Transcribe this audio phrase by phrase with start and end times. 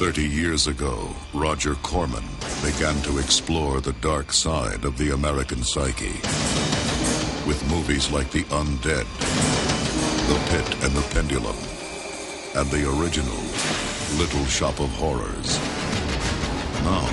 [0.00, 2.24] Thirty years ago, Roger Corman
[2.64, 6.18] began to explore the dark side of the American psyche.
[7.46, 9.04] With movies like The Undead,
[10.26, 11.54] The Pit and the Pendulum,
[12.56, 13.44] and the original
[14.16, 15.58] Little Shop of Horrors.
[16.82, 17.06] Now,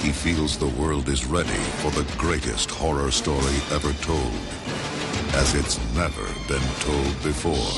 [0.00, 4.32] he feels the world is ready for the greatest horror story ever told,
[5.34, 7.76] as it's never been told before.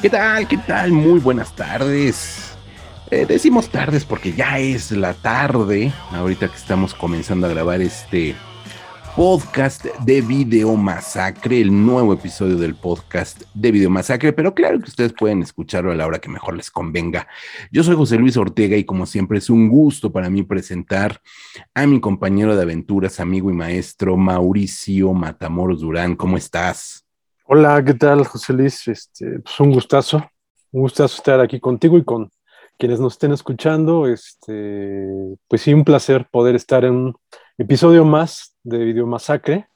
[0.00, 0.46] ¿Qué tal?
[0.46, 0.92] ¿Qué tal?
[0.92, 2.52] Muy buenas tardes.
[3.10, 8.36] Eh, decimos tardes porque ya es la tarde, ahorita que estamos comenzando a grabar este
[9.16, 14.90] podcast de Video Masacre, el nuevo episodio del podcast de Video Masacre, pero claro que
[14.90, 17.26] ustedes pueden escucharlo a la hora que mejor les convenga.
[17.72, 21.22] Yo soy José Luis Ortega y como siempre es un gusto para mí presentar
[21.72, 26.14] a mi compañero de aventuras, amigo y maestro Mauricio Matamoros Durán.
[26.14, 27.06] ¿Cómo estás?
[27.46, 28.86] Hola, ¿qué tal, José Luis?
[28.86, 30.30] Este, pues un gustazo,
[30.72, 32.28] un gustazo estar aquí contigo y con
[32.78, 34.06] quienes nos estén escuchando.
[34.06, 35.08] Este,
[35.48, 37.16] pues sí, un placer poder estar en un
[37.56, 39.68] episodio más de Video Masacre,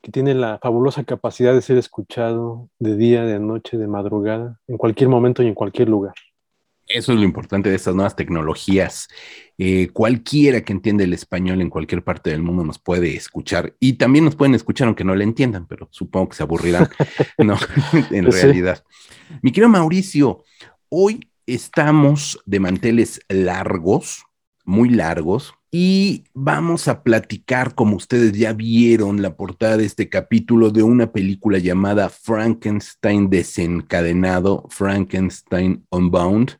[0.00, 4.78] que tiene la fabulosa capacidad de ser escuchado de día, de noche, de madrugada, en
[4.78, 6.14] cualquier momento y en cualquier lugar.
[6.88, 9.08] Eso es lo importante de estas nuevas tecnologías.
[9.56, 13.94] Eh, cualquiera que entiende el español en cualquier parte del mundo nos puede escuchar y
[13.94, 16.88] también nos pueden escuchar aunque no le entiendan, pero supongo que se aburrirán,
[17.38, 17.56] ¿no?
[18.10, 18.42] en Pues sí.
[18.46, 18.82] realidad.
[19.42, 20.42] Mi querido Mauricio,
[20.88, 24.24] hoy estamos de manteles largos,
[24.64, 30.70] muy largos, y vamos a platicar, como ustedes ya vieron la portada de este capítulo,
[30.70, 36.58] de una película llamada Frankenstein desencadenado, Frankenstein Unbound.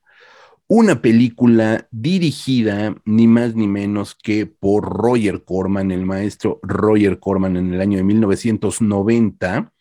[0.67, 7.59] Una película dirigida ni más ni menos que por Roger Corman, el maestro Roger Corman
[7.59, 9.72] en el año de 1990,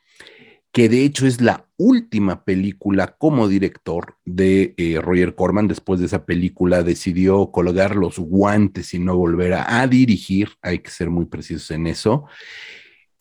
[0.71, 5.67] que de hecho es la última película como director de eh, Roger Corman.
[5.67, 10.79] Después de esa película decidió colgar los guantes y no volver a, a dirigir, hay
[10.79, 12.25] que ser muy precisos en eso.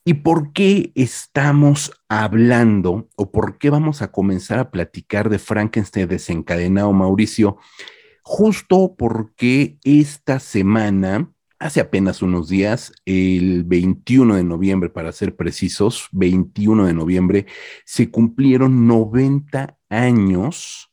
[0.05, 6.09] ¿Y por qué estamos hablando o por qué vamos a comenzar a platicar de Frankenstein
[6.09, 7.59] desencadenado, Mauricio?
[8.23, 16.09] Justo porque esta semana, hace apenas unos días, el 21 de noviembre, para ser precisos,
[16.13, 17.47] 21 de noviembre,
[17.85, 20.91] se cumplieron 90 años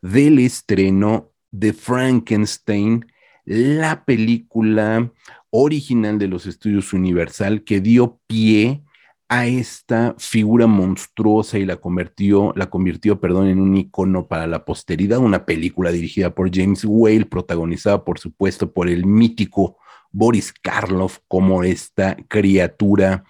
[0.00, 3.06] del estreno de Frankenstein,
[3.44, 5.12] la película
[5.50, 8.84] original de los estudios Universal que dio pie
[9.28, 14.64] a esta figura monstruosa y la convirtió, la convirtió, perdón, en un icono para la
[14.64, 19.76] posteridad, una película dirigida por James Whale, protagonizada por supuesto por el mítico
[20.18, 23.22] Boris Karloff como esta criatura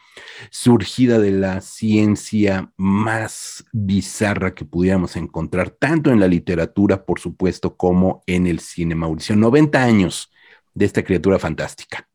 [0.51, 7.77] surgida de la ciencia más bizarra que pudiéramos encontrar, tanto en la literatura, por supuesto,
[7.77, 9.37] como en el cine, Mauricio.
[9.37, 10.33] 90 años
[10.73, 12.09] de esta criatura fantástica.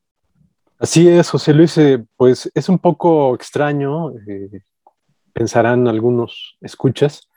[0.79, 4.63] Así es, José Luis, eh, pues es un poco extraño, eh,
[5.33, 7.29] pensarán algunos escuchas,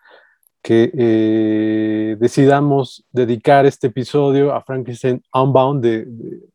[0.66, 5.87] que eh, decidamos dedicar este episodio a Frankenstein Unbound,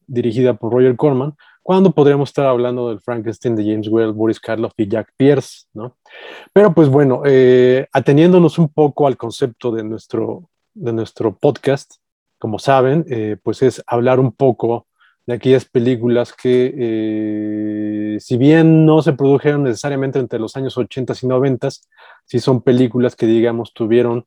[0.05, 1.33] dirigida por Roger Corman,
[1.63, 5.95] cuando podríamos estar hablando del Frankenstein de James Whale, Boris Karloff y Jack Pierce, ¿no?
[6.51, 11.93] Pero pues bueno, eh, ateniéndonos un poco al concepto de nuestro, de nuestro podcast,
[12.37, 14.87] como saben, eh, pues es hablar un poco
[15.25, 21.13] de aquellas películas que, eh, si bien no se produjeron necesariamente entre los años 80
[21.21, 21.69] y 90,
[22.25, 24.25] sí son películas que, digamos, tuvieron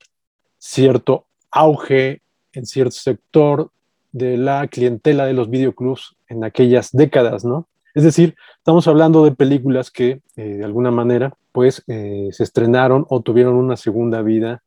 [0.58, 3.70] cierto auge en cierto sector
[4.12, 7.66] de la clientela de los videoclubs en aquellas décadas, ¿no?
[7.94, 13.06] Es decir, estamos hablando de películas que, eh, de alguna manera, pues, eh, se estrenaron
[13.08, 14.62] o tuvieron una segunda vida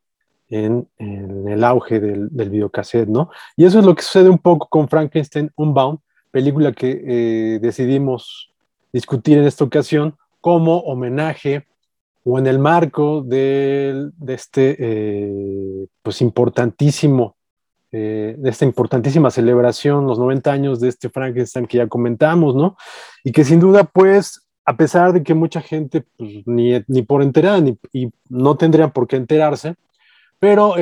[0.49, 3.29] en, el auge del, del videocassette, ¿no?
[3.57, 5.99] Y eso es lo que sucede un poco con Frankenstein Unbound,
[6.37, 8.51] película que eh, decidimos
[8.93, 11.65] discutir en esta ocasión como homenaje
[12.23, 17.35] o en el marco de, este eh, pues importantísimo
[17.91, 22.77] eh, de esta importantísima celebración, los 90 años de este Frankenstein que ya comentamos, ¿no?
[23.23, 27.23] Y que sin duda, pues, a pesar de que mucha gente pues, ni, ni por
[27.23, 29.73] enterada ni, y no tendría por qué enterarse,
[30.37, 30.75] pero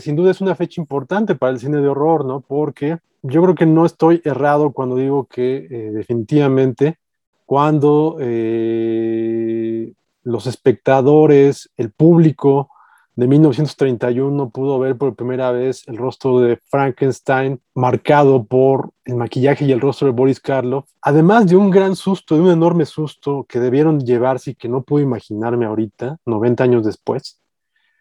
[0.00, 2.40] sin duda es una fecha importante para el cine de horror, ¿no?
[2.42, 6.98] Porque yo creo que no estoy errado cuando digo que eh, definitivamente
[7.46, 9.92] cuando eh,
[10.22, 12.68] los espectadores, el público
[13.16, 19.64] de 1931 pudo ver por primera vez el rostro de Frankenstein marcado por el maquillaje
[19.64, 23.44] y el rostro de Boris Karloff, además de un gran susto, de un enorme susto
[23.48, 27.40] que debieron llevarse y que no puedo imaginarme ahorita, 90 años después,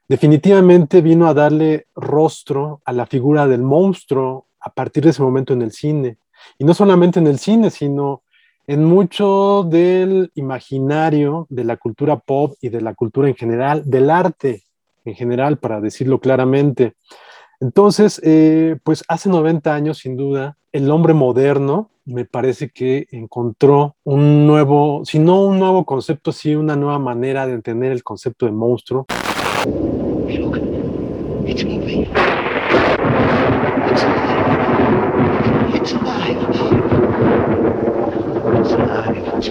[0.08, 5.54] definitivamente vino a darle rostro a la figura del monstruo a partir de ese momento
[5.54, 6.18] en el cine.
[6.58, 8.24] Y no solamente en el cine, sino
[8.68, 14.10] en mucho del imaginario de la cultura pop y de la cultura en general, del
[14.10, 14.64] arte
[15.06, 16.96] en general, para decirlo claramente.
[17.60, 23.96] Entonces, eh, pues hace 90 años, sin duda, el hombre moderno me parece que encontró
[24.04, 28.46] un nuevo, si no un nuevo concepto, sí una nueva manera de entender el concepto
[28.46, 29.06] de monstruo.
[33.90, 34.27] It's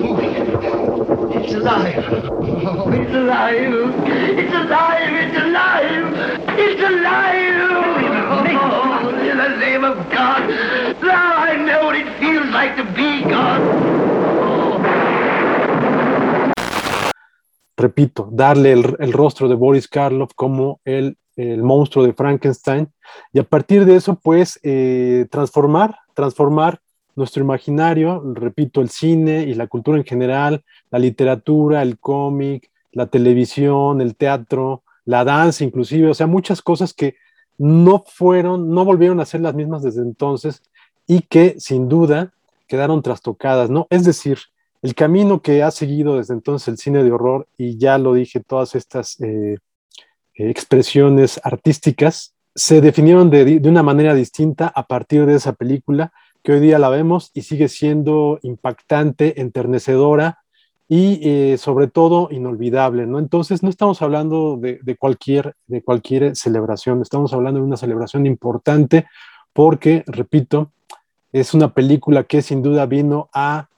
[0.00, 0.36] moving.
[1.42, 2.04] It's alive.
[2.08, 3.74] Oh, it's alive.
[4.06, 5.14] It's alive.
[5.24, 6.06] It's alive.
[6.58, 7.56] It's alive.
[8.58, 10.42] Oh, in the name of God.
[11.02, 13.60] Now I know what it feels like to be God.
[17.78, 22.90] Repito, darle el, el, rostro de Boris Karloff como el, el, monstruo de Frankenstein
[23.34, 26.80] y a partir de eso, pues, eh, transformar, transformar
[27.14, 33.06] nuestro imaginario, repito, el cine y la cultura en general, la literatura, el cómic, la
[33.06, 37.14] televisión, el teatro, la danza inclusive, o sea, muchas cosas que
[37.58, 40.62] no fueron, no volvieron a ser las mismas desde entonces
[41.06, 42.32] y que sin duda
[42.66, 43.86] quedaron trastocadas, ¿no?
[43.90, 44.38] Es decir,
[44.82, 48.40] el camino que ha seguido desde entonces el cine de horror, y ya lo dije,
[48.40, 49.58] todas estas eh,
[50.34, 56.12] expresiones artísticas, se definieron de, una manera distinta a partir de esa película
[56.42, 60.38] que hoy día la vemos y sigue siendo impactante, enternecedora
[60.88, 63.18] y eh, sobre todo inolvidable, ¿no?
[63.18, 69.06] Entonces no estamos hablando de, cualquier, de cualquier celebración, estamos hablando de una celebración importante
[69.52, 70.70] porque, repito,
[71.32, 73.68] es una película que sin duda vino a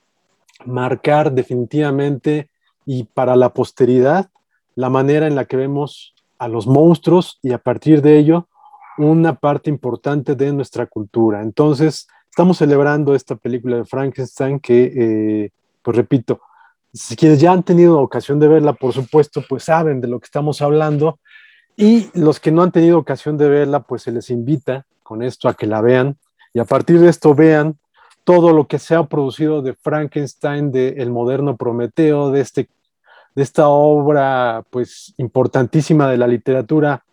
[0.66, 2.48] marcar definitivamente
[2.86, 4.30] y para la posteridad
[4.76, 8.46] la manera en la que vemos a los monstruos y a partir de ello
[8.99, 11.43] una parte importante de nuestra cultura.
[11.43, 15.50] Entonces, estamos celebrando esta película de Frankenstein que, eh,
[15.83, 16.41] pues repito,
[16.93, 20.27] si quienes ya han tenido ocasión de verla, por supuesto, pues saben de lo que
[20.27, 21.19] estamos hablando.
[21.77, 25.49] Y los que no han tenido ocasión de verla, pues se les invita con esto
[25.49, 26.19] a que la vean
[26.53, 27.79] y a partir de esto vean
[28.25, 32.69] todo lo que se ha producido de Frankenstein, de El moderno Prometeo, de, este,
[33.35, 37.05] de esta obra pues importantísima de la literatura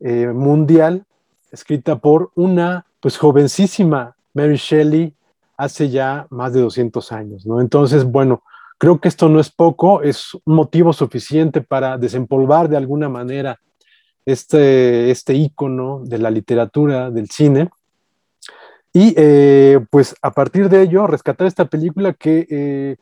[0.00, 1.04] eh, mundial,
[1.52, 5.14] escrita por una pues jovencísima Mary Shelley
[5.56, 7.60] hace ya más de 200 años, ¿no?
[7.60, 8.42] Entonces, bueno,
[8.78, 13.60] creo que esto no es poco, es un motivo suficiente para desempolvar de alguna manera
[14.24, 17.70] este, este ícono de la literatura, del cine.
[18.92, 22.96] Y eh, pues a partir de ello, rescatar esta película que eh,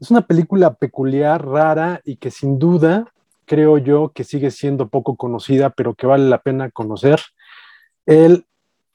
[0.00, 3.12] es una película peculiar, rara y que sin duda
[3.44, 7.20] creo yo que sigue siendo poco conocida, pero que vale la pena conocer.
[8.06, 8.46] El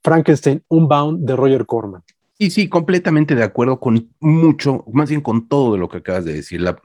[0.04, 2.04] Frankenstein Unbound de Roger Corman.
[2.40, 6.24] Sí, sí, completamente de acuerdo con mucho, más bien con todo de lo que acabas
[6.24, 6.62] de decir.
[6.62, 6.80] La,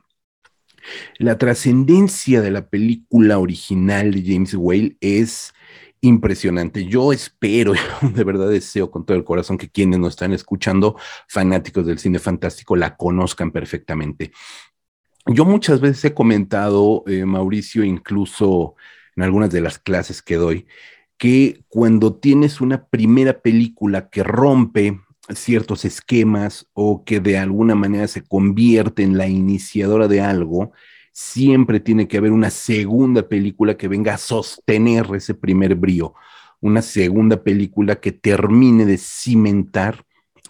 [1.18, 5.52] la trascendencia de la película original de James Whale es
[6.00, 6.84] impresionante.
[6.86, 10.96] Yo espero, de verdad deseo con todo el corazón que quienes nos están escuchando,
[11.28, 14.32] fanáticos del cine fantástico, la conozcan perfectamente.
[15.26, 18.74] Yo muchas veces he comentado, eh, Mauricio, incluso
[19.14, 20.66] en algunas de las clases que doy,
[21.22, 25.00] que cuando tienes una primera película que rompe
[25.32, 30.72] ciertos esquemas o que de alguna manera se convierte en la iniciadora de algo,
[31.12, 36.12] siempre tiene que haber una segunda película que venga a sostener ese primer brío,
[36.60, 40.04] una segunda película que termine de cimentar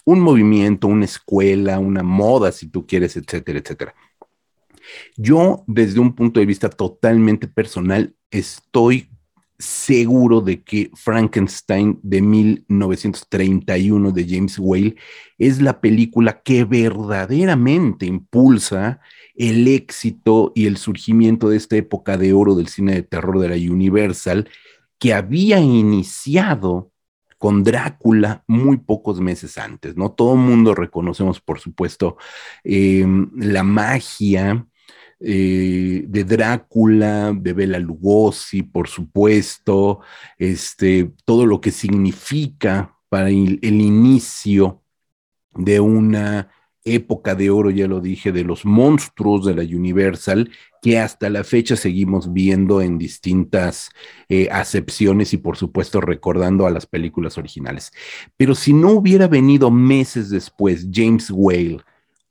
[0.07, 3.95] un movimiento, una escuela, una moda, si tú quieres, etcétera, etcétera.
[5.19, 9.11] Yo, desde un punto de vista totalmente personal, estoy
[9.63, 14.97] seguro de que Frankenstein de 1931 de James Whale
[15.39, 19.01] es la película que verdaderamente impulsa
[19.35, 23.49] el éxito y el surgimiento de esta época de oro del cine de terror de
[23.49, 24.49] la Universal,
[24.99, 26.91] que había iniciado
[27.39, 30.13] con Drácula muy pocos meses antes, ¿no?
[30.13, 32.17] Todo el mundo reconocemos, por supuesto,
[32.63, 33.05] eh,
[33.35, 34.67] la magia,
[35.25, 40.01] eh, de Drácula, de Bela Lugosi, por supuesto,
[40.37, 44.83] este, todo lo que significa para el, inicio
[45.55, 46.51] de una
[46.85, 50.51] época de oro, ya lo dije, de los monstruos de la Universal,
[50.81, 53.91] que hasta la fecha seguimos viendo en distintas
[54.29, 57.93] eh, acepciones y por supuesto recordando a las películas originales.
[58.37, 61.79] Pero si no hubiera venido meses después James Whale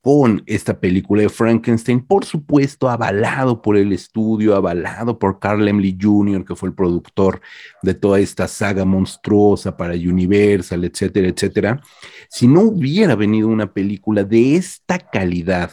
[0.01, 5.95] con esta película de Frankenstein, por supuesto, avalado por el estudio, avalado por Carl Emley
[5.99, 7.39] Jr., que fue el productor
[7.83, 11.81] de toda esta saga monstruosa para Universal, etcétera, etcétera.
[12.29, 15.71] Si no hubiera venido una película de esta calidad,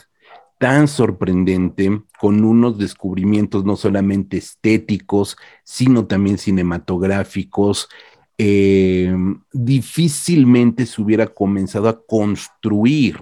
[0.58, 7.88] tan sorprendente, con unos descubrimientos no solamente estéticos, sino también cinematográficos,
[8.36, 9.14] eh,
[9.52, 13.18] difícilmente se hubiera comenzado a construir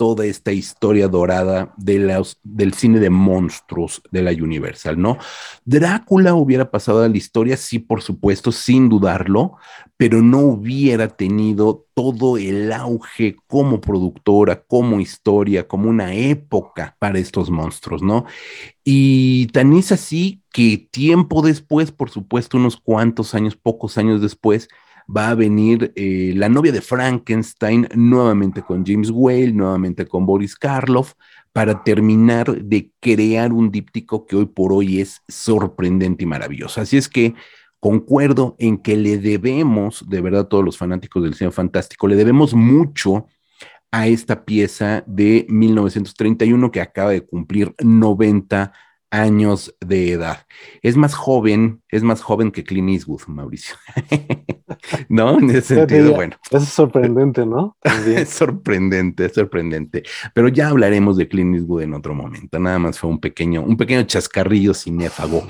[0.00, 5.18] toda esta historia dorada del cine de monstruos de la Universal, ¿no?
[5.66, 9.56] Drácula hubiera pasado a la historia, sí, por supuesto, sin dudarlo,
[9.98, 17.18] pero no hubiera tenido todo el auge como productora, como historia, como una época para
[17.18, 18.24] estos monstruos, ¿no?
[18.82, 24.70] Y tan es así que tiempo después, por supuesto, unos cuantos años, pocos años después,
[25.16, 30.56] va a venir eh, la novia de Frankenstein nuevamente con James Whale, nuevamente con Boris
[30.56, 31.14] Karloff,
[31.52, 36.80] para terminar de crear un díptico que hoy por hoy es sorprendente y maravilloso.
[36.80, 37.34] Así es que
[37.80, 42.54] concuerdo en que le debemos, de verdad, todos los fanáticos del cine fantástico, le debemos
[42.54, 43.26] mucho
[43.90, 50.46] a esta pieza de 1931 que acaba de cumplir 90 años de edad.
[50.82, 53.74] Es más joven, es más joven que Clint Eastwood, Mauricio.
[55.08, 55.38] ¿No?
[55.38, 56.36] En ese sentido, bueno.
[56.50, 57.76] Es sorprendente, ¿no?
[57.82, 60.04] es sorprendente, es sorprendente.
[60.32, 62.58] Pero ya hablaremos de Clint Eastwood en otro momento.
[62.58, 65.46] Nada más fue un pequeño, un pequeño chascarrillo cinéfago.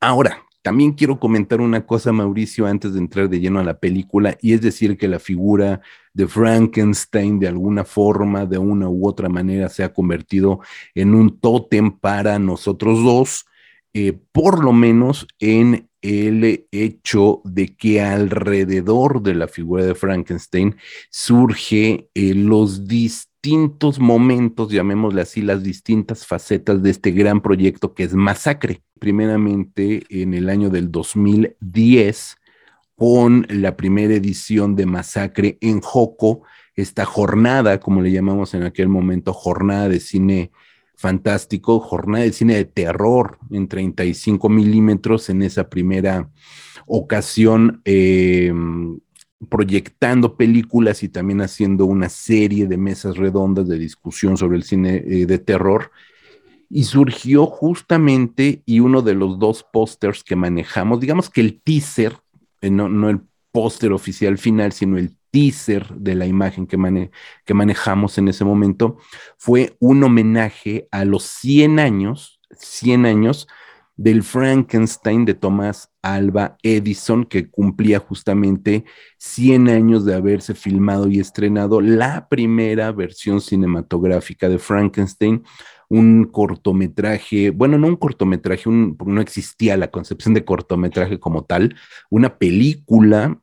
[0.00, 4.38] Ahora, también quiero comentar una cosa, Mauricio, antes de entrar de lleno a la película,
[4.40, 5.80] y es decir que la figura
[6.14, 10.60] de Frankenstein de alguna forma, de una u otra manera, se ha convertido
[10.94, 13.46] en un tótem para nosotros dos,
[13.92, 20.76] eh, por lo menos en el hecho de que alrededor de la figura de Frankenstein
[21.10, 23.31] surge eh, los distintos
[23.98, 30.32] momentos, llamémosle así, las distintas facetas de este gran proyecto que es Masacre primeramente en
[30.32, 32.36] el año del 2010
[32.94, 36.42] con la primera edición de Masacre en Joco,
[36.76, 40.52] esta jornada, como le llamamos en aquel momento, jornada de cine
[40.94, 46.30] fantástico, jornada de cine de terror en 35 milímetros en esa primera
[46.86, 49.00] ocasión, em,
[49.48, 55.02] proyectando películas y también haciendo una serie de mesas redondas de discusión sobre el cine
[55.06, 55.90] eh, de terror.
[56.68, 62.16] Y surgió justamente y uno de los dos pósters que manejamos, digamos que el teaser,
[62.60, 63.20] eh, no, no el
[63.50, 67.10] póster oficial final, sino el teaser de la imagen que,
[67.44, 68.98] que manejamos en ese momento,
[69.36, 73.48] fue un homenaje a los 100 años, 100 años
[74.02, 78.84] del Frankenstein de Thomas Alba Edison, que cumplía justamente
[79.18, 85.44] 100 años de haberse filmado y estrenado la primera versión cinematográfica de Frankenstein,
[85.88, 91.76] un cortometraje, bueno, no un cortometraje, no existía la concepción de cortometraje como tal,
[92.10, 93.40] una película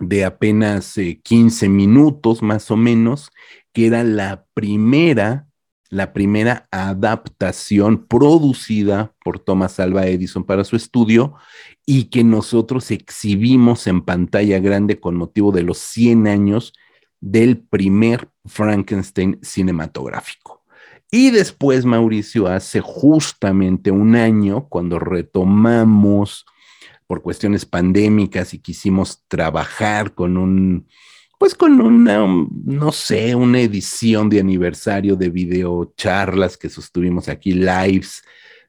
[0.00, 3.30] de apenas 15 eh, minutos más o menos,
[3.72, 5.45] que era la primera,
[5.90, 11.34] la primera adaptación producida por Thomas Alva Edison para su estudio
[11.84, 16.72] y que nosotros exhibimos en pantalla grande con motivo de los 100 años
[17.20, 20.64] del primer Frankenstein cinematográfico.
[21.10, 26.44] Y después, Mauricio, hace justamente un año, cuando retomamos
[27.06, 30.88] por cuestiones pandémicas y quisimos trabajar con un,
[31.38, 32.26] pues con una,
[32.64, 38.22] no sé, una edición de aniversario de video charlas que sostuvimos aquí, lives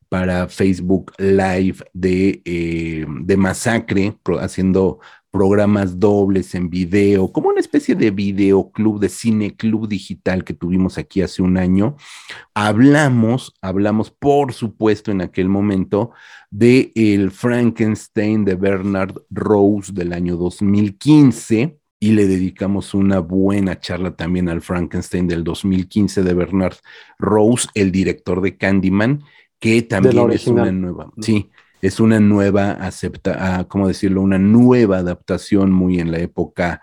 [0.09, 4.99] para Facebook Live de, eh, de Masacre, haciendo
[5.31, 10.97] programas dobles en video, como una especie de videoclub, de cine club digital que tuvimos
[10.97, 11.95] aquí hace un año.
[12.53, 16.11] Hablamos, hablamos por supuesto en aquel momento
[16.49, 24.15] de el Frankenstein de Bernard Rose del año 2015 y le dedicamos una buena charla
[24.15, 26.75] también al Frankenstein del 2015 de Bernard
[27.17, 29.23] Rose, el director de Candyman,
[29.59, 31.49] que también es una nueva, sí,
[31.81, 34.21] es una nueva acepta, ah, ¿cómo decirlo?
[34.21, 36.81] Una nueva adaptación muy en la época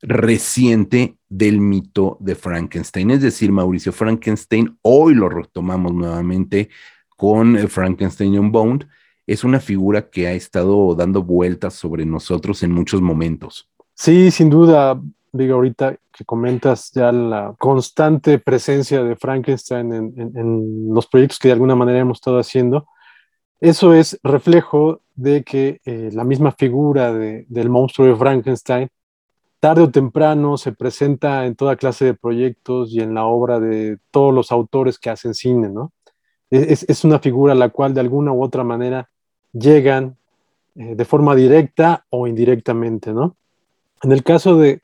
[0.00, 3.10] reciente del mito de Frankenstein.
[3.12, 6.68] Es decir, Mauricio Frankenstein, hoy lo retomamos nuevamente
[7.16, 8.88] con Frankenstein Unbound,
[9.26, 13.70] es una figura que ha estado dando vueltas sobre nosotros en muchos momentos.
[14.02, 21.06] Sí, sin duda, digo, ahorita que comentas ya la constante presencia de Frankenstein en, los
[21.06, 22.88] proyectos que de alguna manera hemos estado haciendo,
[23.60, 28.88] eso es reflejo de que eh, la misma figura del monstruo de Frankenstein,
[29.60, 33.98] tarde o temprano se presenta en toda clase de proyectos y en la obra de
[34.10, 35.92] todos los autores que hacen cine, ¿no?
[36.50, 39.08] Es, es una figura a la cual de alguna u otra manera
[39.52, 40.16] llegan
[40.74, 43.36] eh, de forma directa o indirectamente, ¿no?
[44.02, 44.82] En el caso de,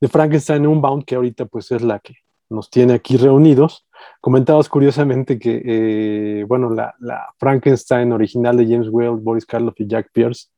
[0.00, 2.14] de Frankenstein Unbound, que ahorita pues es la que
[2.50, 3.86] nos tiene aquí reunidos,
[4.20, 6.94] comentabas curiosamente que, eh, bueno, la,
[7.38, 10.48] Frankenstein original de James Whale, Boris Karloff y Jack Pierce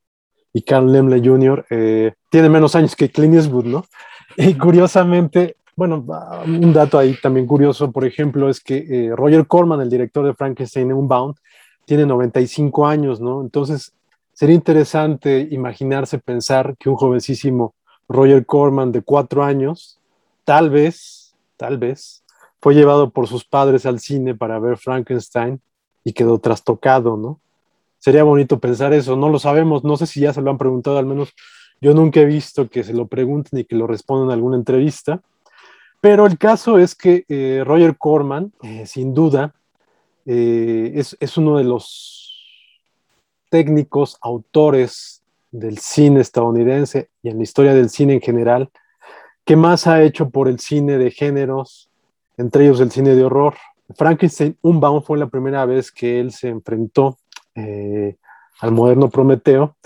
[0.52, 1.66] y Carl Lemley Jr.
[1.70, 3.84] Eh, tiene menos años que Clint Eastwood, ¿no?
[4.36, 6.04] Y curiosamente, bueno,
[6.46, 10.34] un dato ahí también curioso, por ejemplo, es que eh, Roger Corman, el director de
[10.34, 11.34] Frankenstein Unbound,
[11.84, 13.40] tiene 95 años, ¿no?
[13.40, 13.92] Entonces,
[14.32, 17.74] sería interesante imaginarse, pensar que un jovencísimo
[18.10, 20.00] Roger Corman de cuatro años,
[20.44, 22.24] tal vez, tal vez,
[22.60, 25.60] fue llevado por sus padres al cine para ver Frankenstein
[26.02, 27.40] y quedó trastocado, ¿no?
[28.00, 30.98] Sería bonito pensar eso, no lo sabemos, no sé si ya se lo han preguntado,
[30.98, 31.32] al menos
[31.80, 35.22] yo nunca he visto que se lo pregunten y que lo respondan en alguna entrevista,
[36.00, 39.54] pero el caso es que eh, Roger Corman, eh, sin duda,
[40.26, 42.26] eh, es, es uno de los
[43.50, 45.19] técnicos, autores
[45.50, 48.70] del cine estadounidense y en la historia del cine en general,
[49.44, 51.90] ¿qué más ha hecho por el cine de géneros,
[52.36, 53.54] entre ellos el cine de horror?
[53.96, 57.18] Frankenstein Unbound fue la primera vez que él se enfrentó
[57.54, 58.16] eh,
[58.60, 59.76] al moderno Prometeo,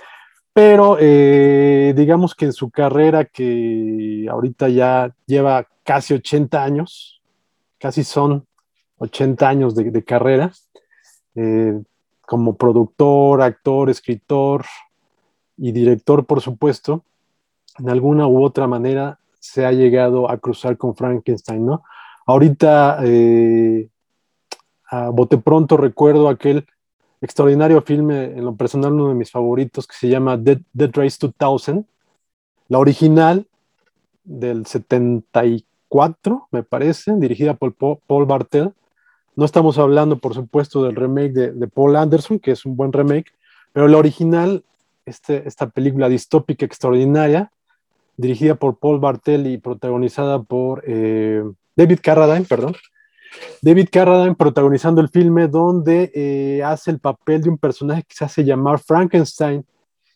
[0.52, 7.22] pero eh, digamos que en su carrera, que ahorita ya lleva casi 80 años,
[7.78, 8.46] casi son
[8.98, 10.52] 80 años de, carrera,
[11.34, 11.80] eh,
[12.22, 14.64] como productor, actor, escritor,
[15.56, 17.04] y director, por supuesto,
[17.78, 21.82] en alguna u otra manera se ha llegado a cruzar con Frankenstein, ¿no?
[22.26, 23.88] Ahorita, eh,
[24.88, 26.66] a bote pronto recuerdo aquel
[27.20, 31.84] extraordinario filme, en lo personal uno de mis favoritos, que se llama Dead, Race 2000,
[32.68, 33.46] la original
[34.24, 38.72] del 74, me parece, dirigida por Paul Bartel.
[39.36, 42.92] No estamos hablando, por supuesto, del remake de, de Paul Anderson, que es un buen
[42.92, 43.32] remake,
[43.72, 44.64] pero la original
[45.06, 47.50] este, esta película distópica extraordinaria,
[48.16, 51.42] dirigida por Paul Bartel y protagonizada por eh,
[51.76, 52.74] David Carradine, perdón.
[53.60, 58.24] David Carradine protagonizando el filme donde eh, hace el papel de un personaje que se
[58.24, 59.64] hace llamar Frankenstein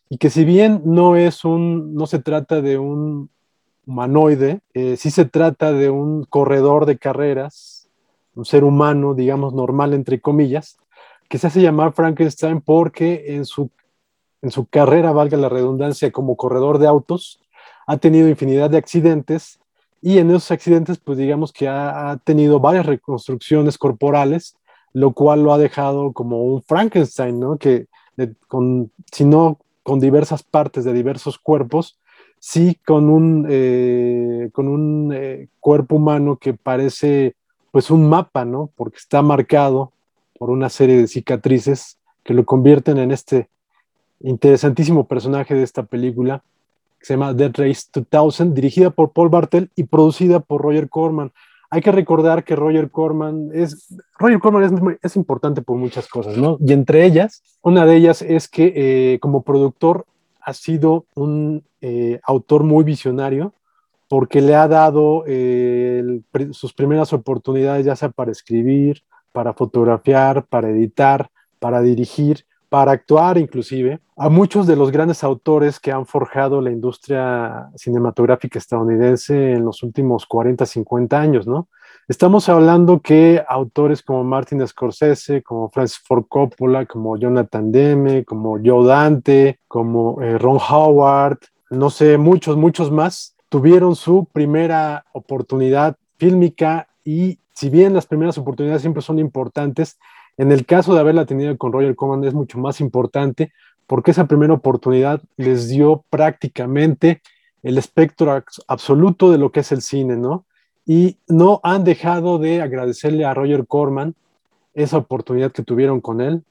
[0.08, 3.28] y que si bien no es un, no se trata de un
[3.86, 7.88] humanoide, eh, sí se trata de un corredor de carreras,
[8.34, 10.78] un ser humano, digamos, normal entre comillas,
[11.28, 13.70] que se hace llamar Frankenstein porque en su
[14.42, 17.40] en su carrera, valga la redundancia, como corredor de autos,
[17.86, 19.58] ha tenido infinidad de accidentes
[20.00, 24.56] y en esos accidentes, pues digamos que ha, tenido varias reconstrucciones corporales,
[24.92, 27.56] lo cual lo ha dejado como un Frankenstein, ¿no?
[27.58, 27.86] Que
[28.46, 31.98] con, si no con diversas partes de diversos cuerpos,
[32.38, 37.34] sí con un, eh, con un eh, cuerpo humano que parece
[37.70, 38.70] pues un mapa, ¿no?
[38.76, 39.92] Porque está marcado
[40.38, 43.48] por una serie de cicatrices que lo convierten en este
[44.20, 46.42] interesantísimo personaje de esta película,
[46.98, 51.32] que se llama Dead Race 2000, dirigida por Paul Bartel y producida por Roger Corman.
[51.70, 56.56] Hay que recordar que Roger Corman es, Roger Corman es, importante por muchas cosas, ¿no?
[56.60, 60.06] Y entre ellas, una de ellas es que eh, como productor
[60.40, 63.52] ha sido un eh, autor muy visionario
[64.08, 69.02] porque le ha dado eh, sus primeras oportunidades, ya sea para escribir,
[69.32, 75.80] para fotografiar, para editar, para dirigir, para actuar inclusive a muchos de los grandes autores
[75.80, 81.68] que han forjado la industria cinematográfica estadounidense en los últimos 40, 50 años, ¿no?
[82.08, 88.58] Estamos hablando que autores como Martin Scorsese, como Francis Ford Coppola, como Jonathan Demme, como
[88.64, 91.38] Joe Dante, como eh, Ron Howard,
[91.70, 98.38] no sé, muchos, muchos más, tuvieron su primera oportunidad fílmica y si bien las primeras
[98.38, 99.98] oportunidades siempre son importantes,
[100.38, 103.52] en el caso de haberla tenido con Roger Corman es mucho más importante
[103.86, 107.20] porque esa primera oportunidad les dio prácticamente
[107.62, 110.44] el espectro absoluto de lo que es el cine, ¿no?
[110.86, 114.14] Y no han dejado de agradecerle a Roger Corman
[114.74, 116.44] esa oportunidad que tuvieron con él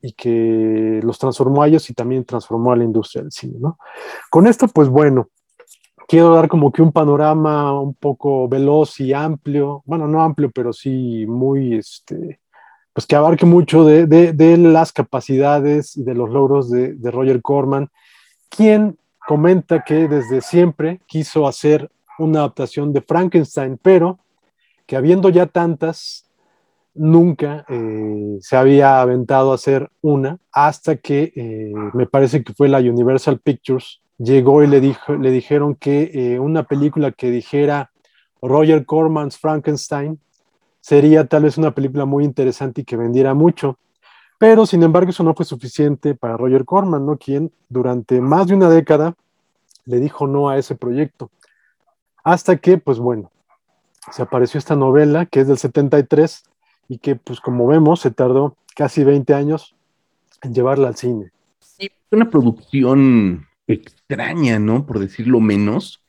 [0.00, 3.78] y que los transformó a ellos y también transformó a la industria del cine, ¿no?
[4.30, 5.28] Con esto, pues bueno,
[6.08, 10.72] quiero dar como que un panorama un poco veloz y amplio, bueno, no amplio, pero
[10.72, 12.40] sí muy, este,
[12.96, 17.90] pues que abarque mucho de, las capacidades y de los logros de, de Roger Corman,
[18.48, 24.18] quien comenta que desde siempre quiso hacer una adaptación de Frankenstein, pero
[24.86, 26.24] que habiendo ya tantas,
[26.94, 32.70] nunca eh, se había aventado a hacer una, hasta que eh, me parece que fue
[32.70, 37.90] la Universal Pictures, llegó y le, dijo, le dijeron que eh, una película que dijera
[38.40, 40.18] Roger Corman's Frankenstein
[40.86, 43.76] sería tal vez una película muy interesante y que vendiera mucho.
[44.38, 47.16] Pero, sin embargo, eso no fue suficiente para Roger Corman, ¿no?
[47.16, 49.16] Quien durante más de una década
[49.84, 51.32] le dijo no a ese proyecto.
[52.22, 53.32] Hasta que, pues bueno,
[54.12, 56.44] se apareció esta novela que es del 73
[56.86, 59.74] y que, pues como vemos, se tardó casi 20 años
[60.42, 61.32] en llevarla al cine.
[61.58, 64.86] Sí, una producción extraña, ¿no?
[64.86, 66.00] Por decirlo menos,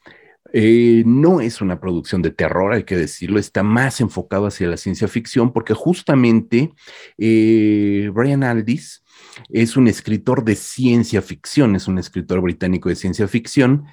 [0.53, 4.77] eh, no es una producción de terror, hay que decirlo, está más enfocado hacia la
[4.77, 6.71] ciencia ficción porque justamente
[7.17, 9.03] eh, Brian Aldiss
[9.49, 13.85] es un escritor de ciencia ficción, es un escritor británico de ciencia ficción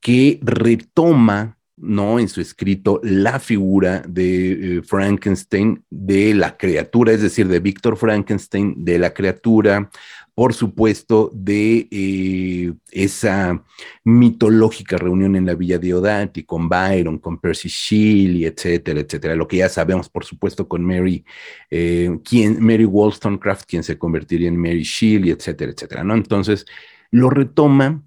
[0.00, 2.18] que retoma ¿no?
[2.18, 7.96] En su escrito, la figura de eh, Frankenstein, de la criatura, es decir, de Víctor
[7.96, 9.90] Frankenstein, de la criatura,
[10.34, 13.62] por supuesto, de eh, esa
[14.04, 19.34] mitológica reunión en la Villa de Odati con Byron, con Percy Shelley, etcétera, etcétera.
[19.34, 21.24] Lo que ya sabemos, por supuesto, con Mary,
[21.70, 22.10] eh,
[22.58, 26.14] Mary Wollstonecraft, quien se convertiría en Mary Shelley, etcétera, etcétera, ¿no?
[26.14, 26.64] Entonces,
[27.10, 28.02] lo retoma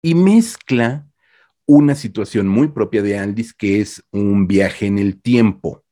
[0.00, 1.07] y mezcla
[1.68, 5.84] una situación muy propia de Aldis, que es un viaje en el tiempo.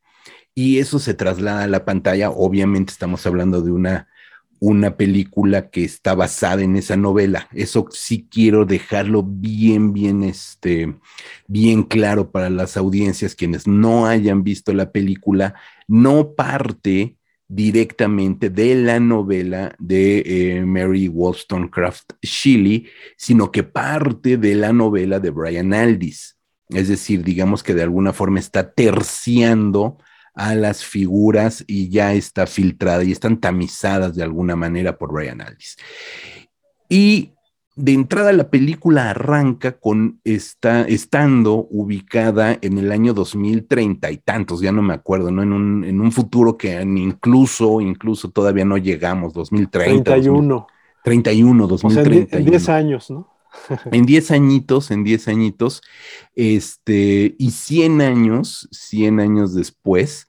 [0.55, 2.31] Y eso se traslada a la pantalla.
[2.31, 4.09] Obviamente estamos hablando de una
[4.61, 7.49] una película que está basada en esa novela.
[7.53, 10.97] Eso sí quiero dejarlo bien, bien, este,
[11.47, 15.55] bien claro para las audiencias, quienes no hayan visto la película,
[15.87, 17.17] no parte
[17.49, 25.21] directamente de la novela de eh, Mary Wollstonecraft Shelley, sino que parte de la novela
[25.21, 26.37] de Brian Aldiss.
[26.69, 29.99] Es decir, digamos que de alguna forma está terciando
[30.35, 35.41] a las figuras y ya está filtrada y están tamizadas de alguna manera por Brian
[35.41, 35.77] Aldiss.
[36.89, 37.36] Y
[37.77, 44.63] de entrada la película arranca con esta, estando ubicada en el año 2030 y tantos,
[44.63, 45.43] ya no me acuerdo, ¿no?
[45.43, 50.05] En un, en un futuro que incluso, incluso todavía no llegamos, 2030.
[50.05, 50.67] 31.
[51.05, 52.39] 31, 2030.
[52.39, 53.29] en 10 años, ¿no?
[53.93, 55.83] en 10 añitos, en 10 añitos,
[56.35, 60.29] este, y 100 años, 100 años después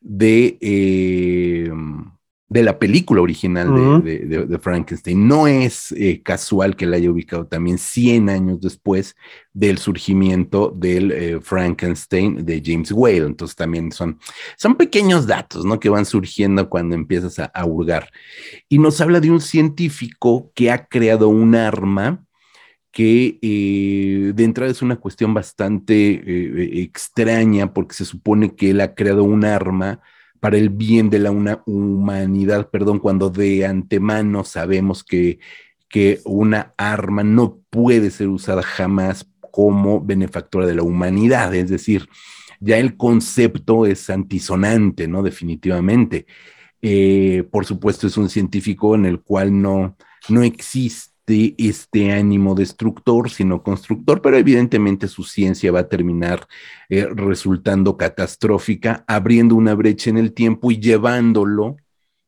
[0.00, 1.70] de, eh,
[2.50, 5.28] de la película original de, Frankenstein.
[5.28, 9.14] No es eh, casual que la haya ubicado también 100 años después
[9.52, 13.26] del surgimiento del eh, Frankenstein de James Whale.
[13.26, 14.18] Entonces también son,
[14.56, 15.78] son pequeños datos, ¿no?
[15.78, 18.10] Que van surgiendo cuando empiezas a, a hurgar.
[18.68, 22.24] Y nos habla de un científico que ha creado un arma
[22.90, 28.96] que eh, de entrada es una cuestión bastante extraña porque se supone que él ha
[28.96, 30.00] creado un arma
[30.40, 35.38] para el bien de la humanidad, perdón, cuando de antemano sabemos que,
[35.88, 42.08] que una arma no puede ser usada jamás como benefactora de la humanidad, es decir,
[42.60, 45.22] ya el concepto es antisonante, ¿no?
[45.22, 46.26] Definitivamente.
[46.82, 49.96] Eh, por supuesto, es un científico en el cual no,
[50.28, 56.48] no existe de este ánimo destructor, sino constructor, pero evidentemente su ciencia va a terminar
[56.88, 61.76] eh, resultando catastrófica, abriendo una brecha en el tiempo y llevándolo,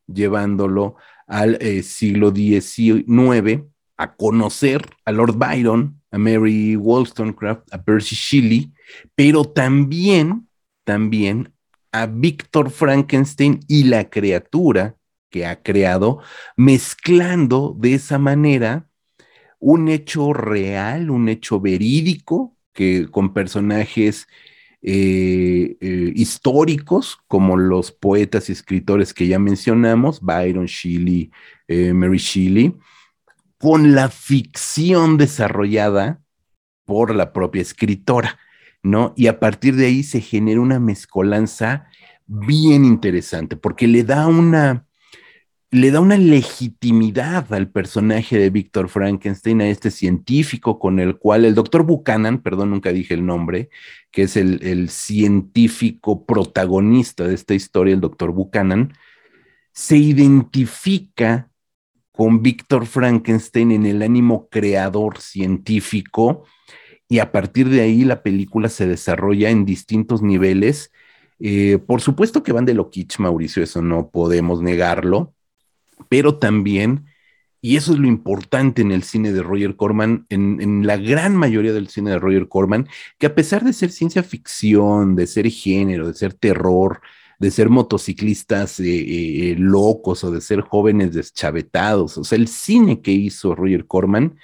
[0.07, 0.95] llevándolo
[1.27, 3.63] al eh, siglo XIX
[3.97, 8.71] a conocer a Lord Byron, a Mary Wollstonecraft, a Percy Shelley,
[9.15, 10.47] pero también,
[10.85, 11.53] también
[11.91, 14.95] a Víctor Frankenstein y la criatura
[15.29, 16.21] que ha creado,
[16.55, 18.87] mezclando de esa manera
[19.63, 24.27] un hecho real, un hecho verídico, que con personajes
[24.81, 31.31] eh, eh, históricos, como los poetas y escritores que ya mencionamos, Byron Shelley,
[31.69, 32.75] eh, Mary Shelley,
[33.57, 36.21] con la ficción desarrollada
[36.83, 38.37] por la propia escritora,
[38.81, 39.13] ¿no?
[39.15, 41.87] Y a partir de ahí se genera una mezcolanza
[42.25, 44.85] bien interesante, porque le da una,
[45.73, 51.45] le da una legitimidad al personaje de Víctor Frankenstein, a este científico con el cual
[51.45, 53.69] el doctor Buchanan, perdón, nunca dije el nombre,
[54.11, 58.93] que es el, científico protagonista de esta historia, el doctor Buchanan,
[59.71, 61.49] se identifica
[62.11, 66.45] con Víctor Frankenstein en el ánimo creador científico
[67.09, 70.91] y a partir de ahí la película se desarrolla en distintos niveles.
[71.39, 75.33] Eh, por supuesto que van de lo kitsch, Mauricio, eso no podemos negarlo,
[76.09, 77.05] pero también,
[77.61, 81.73] y eso es lo importante en el cine de Roger Corman, en, la gran mayoría
[81.73, 86.07] del cine de Roger Corman, que a pesar de ser ciencia ficción, de ser género,
[86.07, 87.01] de ser terror,
[87.39, 92.17] de ser motociclistas eh, eh, locos o de ser jóvenes deschavetados.
[92.17, 94.37] O sea, el cine que hizo Roger Corman,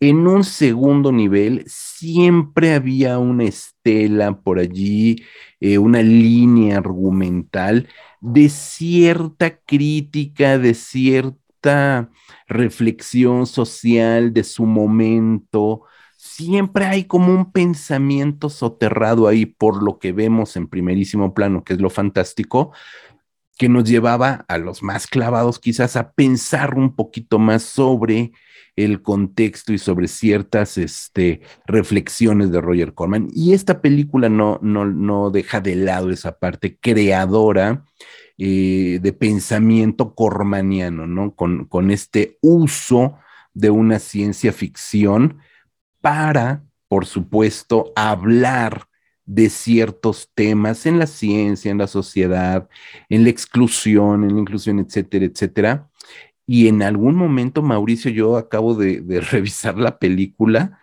[0.00, 5.24] en un segundo nivel siempre había una estela por allí,
[5.60, 7.88] eh, una línea argumental
[8.20, 12.10] de cierta crítica, de cierta
[12.46, 15.82] reflexión social de su momento,
[16.16, 21.74] siempre hay como un pensamiento soterrado ahí por lo que vemos en primerísimo plano, que
[21.74, 22.72] es lo fantástico,
[23.56, 28.32] que nos llevaba a los más clavados quizás a pensar un poquito más sobre
[28.76, 33.28] el contexto y sobre ciertas este, reflexiones de Roger Corman.
[33.32, 37.84] Y esta película no, no, no deja de lado esa parte creadora
[38.36, 41.34] eh, de pensamiento cormaniano, ¿no?
[41.34, 43.18] Con, con este uso
[43.52, 45.38] de una ciencia ficción
[46.00, 48.88] para, por supuesto, hablar
[49.26, 52.68] de ciertos temas en la ciencia, en la sociedad,
[53.08, 55.90] en la exclusión, en la inclusión, etcétera, etcétera.
[56.46, 60.78] Y en algún momento, Mauricio, yo acabo de, revisar la película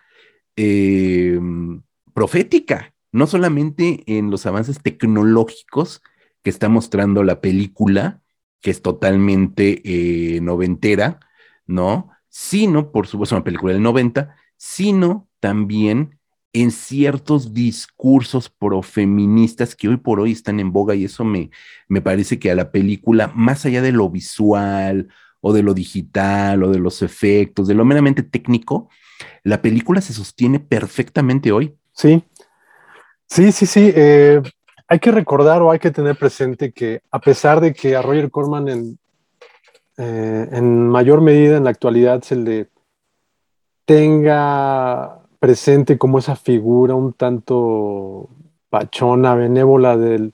[0.56, 1.82] em,
[2.14, 6.02] profética, no solamente en los avances tecnológicos
[6.42, 8.22] que está mostrando la película,
[8.60, 9.82] que es totalmente
[10.36, 11.20] eh, noventera,
[11.66, 12.10] ¿no?
[12.28, 16.18] Sino, por supuesto, una película del 90, sino también
[16.52, 21.50] en ciertos discursos profeministas que hoy por hoy están en boga y eso me,
[21.88, 25.08] me parece que a la película, más allá de lo visual
[25.42, 28.88] o de lo digital o de los efectos, de lo meramente técnico,
[29.44, 31.76] la película se sostiene perfectamente hoy.
[31.92, 32.24] Sí,
[33.26, 33.92] sí, sí, sí.
[33.94, 34.40] Eh,
[34.88, 38.30] hay que recordar o hay que tener presente que a pesar de que a Roger
[38.30, 38.98] Corman en,
[39.98, 42.68] eh, en mayor medida en la actualidad se le
[43.84, 48.28] tenga presente como esa figura un tanto
[48.70, 50.32] pachona, benévola del,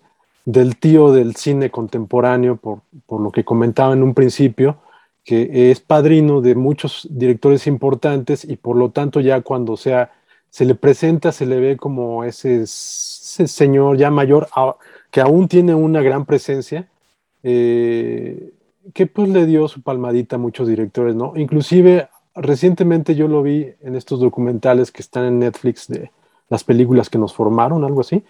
[0.78, 2.82] tío del cine contemporáneo, por,
[3.20, 4.78] lo que comentaba en un principio,
[5.28, 10.10] que es padrino de muchos directores importantes y por lo tanto ya cuando sea,
[10.48, 14.48] se le presenta, se le ve como ese, señor ya mayor,
[15.10, 16.88] que aún tiene una gran presencia,
[17.42, 18.54] eh,
[18.94, 21.34] que pues le dio su palmadita a muchos directores, ¿no?
[21.36, 26.10] Inclusive recientemente yo lo vi en estos documentales que están en Netflix de
[26.48, 28.24] las películas que nos formaron, algo así.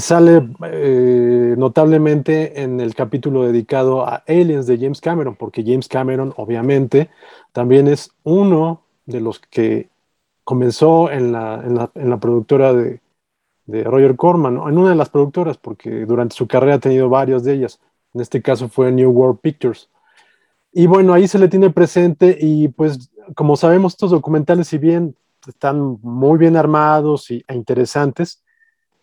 [0.00, 6.34] Sale eh, notablemente en el capítulo dedicado a Aliens de James Cameron, porque James Cameron
[6.36, 7.08] obviamente
[7.52, 9.88] también es uno de los que
[10.42, 13.00] comenzó en la, en la, productora de,
[13.66, 17.44] de, Roger Corman, en una de las productoras, porque durante su carrera ha tenido varias
[17.44, 17.80] de ellas.
[18.12, 19.88] En este caso fue New World Pictures.
[20.72, 25.16] Y bueno, ahí se le tiene presente y pues como sabemos, estos documentales, si bien
[25.46, 28.44] están muy bien armados y, e interesantes,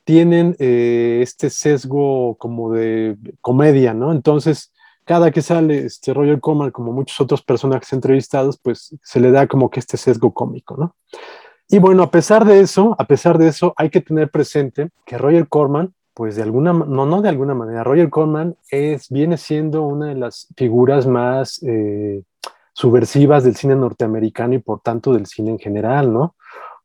[0.04, 4.12] tienen eh, este sesgo como de comedia, ¿no?
[4.12, 4.74] Entonces,
[5.06, 9.48] cada que sale este Roger Corman, como muchos otros personajes entrevistados, pues se le da
[9.48, 10.96] como que este sesgo cómico, ¿no?
[11.70, 15.18] Y bueno, a pesar de eso, a pesar de eso, hay que tener presente que
[15.18, 19.84] Roger Corman, pues de alguna, no, no de alguna manera, Roger Corman es, viene siendo
[19.84, 22.24] una de las figuras más eh,
[22.74, 26.36] subversivas del cine norteamericano y por tanto del cine en general, ¿no?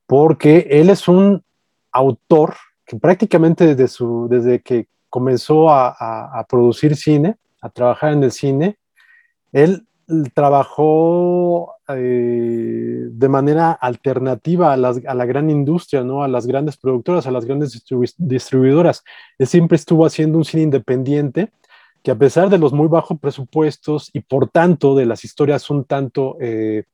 [0.07, 1.45] Porque él es un
[1.93, 2.55] autor
[2.89, 8.79] que prácticamente desde, su, desde que comenzó a, producir cine, a trabajar en el cine,
[9.53, 9.87] él
[10.33, 16.23] trabajó eh, de manera alternativa a, la gran industria, ¿no?
[16.23, 17.85] a las grandes productoras, a las grandes
[18.17, 19.05] distribuidoras.
[19.37, 21.53] Él siempre estuvo haciendo un cine independiente
[22.03, 25.85] que a pesar de los muy bajos presupuestos y por tanto de las historias un
[25.85, 26.85] tanto eh,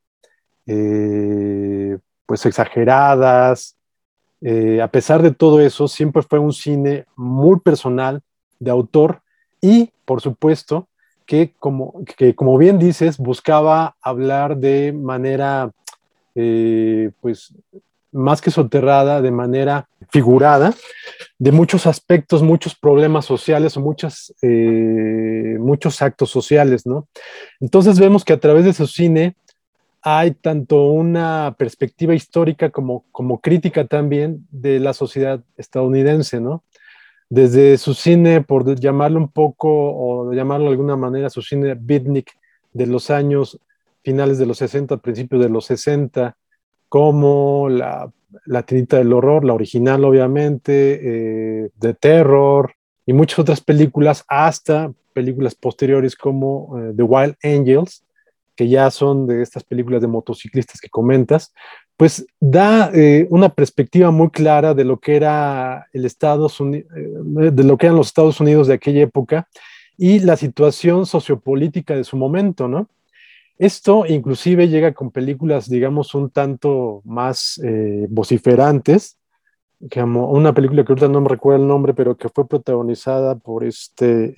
[0.65, 3.77] eh, pues exageradas,
[4.41, 8.21] eh, a pesar de todo eso, siempre fue un cine muy personal,
[8.59, 9.21] de autor
[9.61, 10.87] y, por supuesto,
[11.25, 15.71] que como, que como bien dices, buscaba hablar de manera,
[16.33, 17.53] pues,
[18.15, 20.73] más que soterrada, de manera figurada,
[21.37, 23.95] de muchos aspectos, muchos problemas sociales o
[24.41, 27.07] eh, muchos actos sociales, ¿no?
[27.59, 29.35] Entonces vemos que a través de su cine
[30.07, 33.03] hay tanto una perspectiva histórica como,
[33.41, 36.63] crítica también de la sociedad estadounidense, ¿no?
[37.27, 42.31] Desde su cine, por llamarlo un poco, o llamarlo de alguna manera, su cine beatnik
[42.71, 43.59] de los años
[44.03, 46.37] finales de los 60, principios de los 60,
[46.87, 48.11] como la,
[48.45, 50.99] la del Horror, la original obviamente,
[51.63, 52.75] eh, de Terror,
[53.07, 58.05] y muchas otras películas, hasta películas posteriores como eh, The Wild Angels,
[58.55, 61.53] que ya son de estas películas de motociclistas que comentas,
[61.97, 67.51] pues da eh, una perspectiva muy clara de lo que era el Estados Unidos, eh,
[67.51, 69.47] de lo que eran los Estados Unidos de aquella época
[69.97, 72.89] y la situación sociopolítica de su momento, ¿no?
[73.57, 79.17] Esto inclusive llega con películas, digamos, un tanto más eh, vociferantes,
[79.93, 83.63] como una película que ahorita no me recuerdo el nombre, pero que fue protagonizada por
[83.63, 84.33] este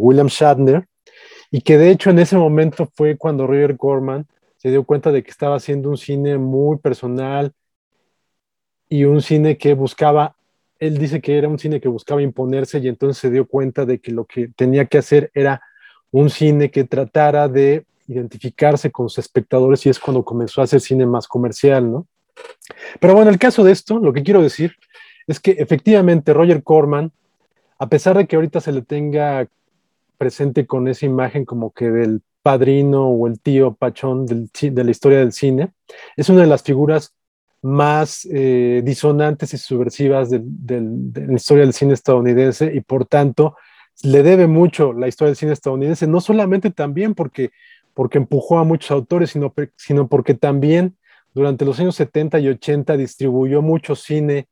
[0.00, 0.86] William Shatner,
[1.50, 5.22] y que de hecho en ese momento fue cuando Roger Corman se dio cuenta de
[5.22, 7.52] que estaba haciendo un cine muy personal
[8.88, 10.36] y un cine que buscaba,
[10.78, 14.00] él dice que era un cine que buscaba imponerse y entonces se dio cuenta de
[14.00, 15.62] que lo que tenía que hacer era
[16.10, 20.80] un cine que tratara de identificarse con sus espectadores y es cuando comenzó a hacer
[20.80, 22.06] cine más comercial, ¿no?
[22.98, 24.74] Pero bueno, el caso de esto, lo que quiero decir
[25.26, 27.12] es que efectivamente Roger Corman,
[27.78, 29.46] a pesar de que ahorita se le tenga
[30.20, 35.20] presente con esa imagen como que del padrino o el tío pachón de la historia
[35.20, 35.72] del cine.
[36.14, 37.14] Es una de las figuras
[37.62, 40.42] más eh, disonantes y subversivas de,
[41.14, 43.56] la historia del cine estadounidense y por tanto
[44.02, 47.50] le debe mucho la historia del cine estadounidense, no solamente también porque,
[47.94, 50.96] porque empujó a muchos autores, sino, sino porque también
[51.32, 54.48] durante los años 70 y 80 distribuyó mucho cine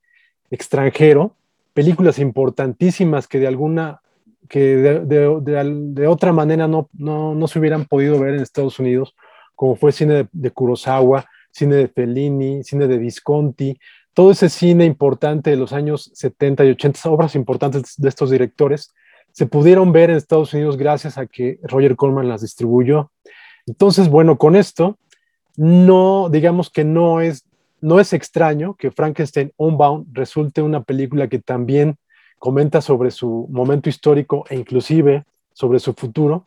[0.51, 1.35] extranjero,
[1.75, 4.01] películas importantísimas que de alguna
[4.49, 9.15] que de, otra manera no, no, se hubieran podido ver en Estados Unidos,
[9.55, 13.79] como fue cine de, Kurosawa, cine de Fellini, cine de Visconti,
[14.15, 18.93] todo ese cine importante de los años 70 y 80, obras importantes de estos directores,
[19.33, 23.13] se pudieron ver en Estados Unidos gracias a que Roger Corman las distribuyó.
[23.67, 24.99] Entonces, bueno, con esto,
[25.57, 27.45] no, digamos que no es,
[27.81, 31.97] no es extraño que Frankenstein Unbound resulte una película que también
[32.39, 36.47] comenta sobre su momento histórico e inclusive sobre su futuro,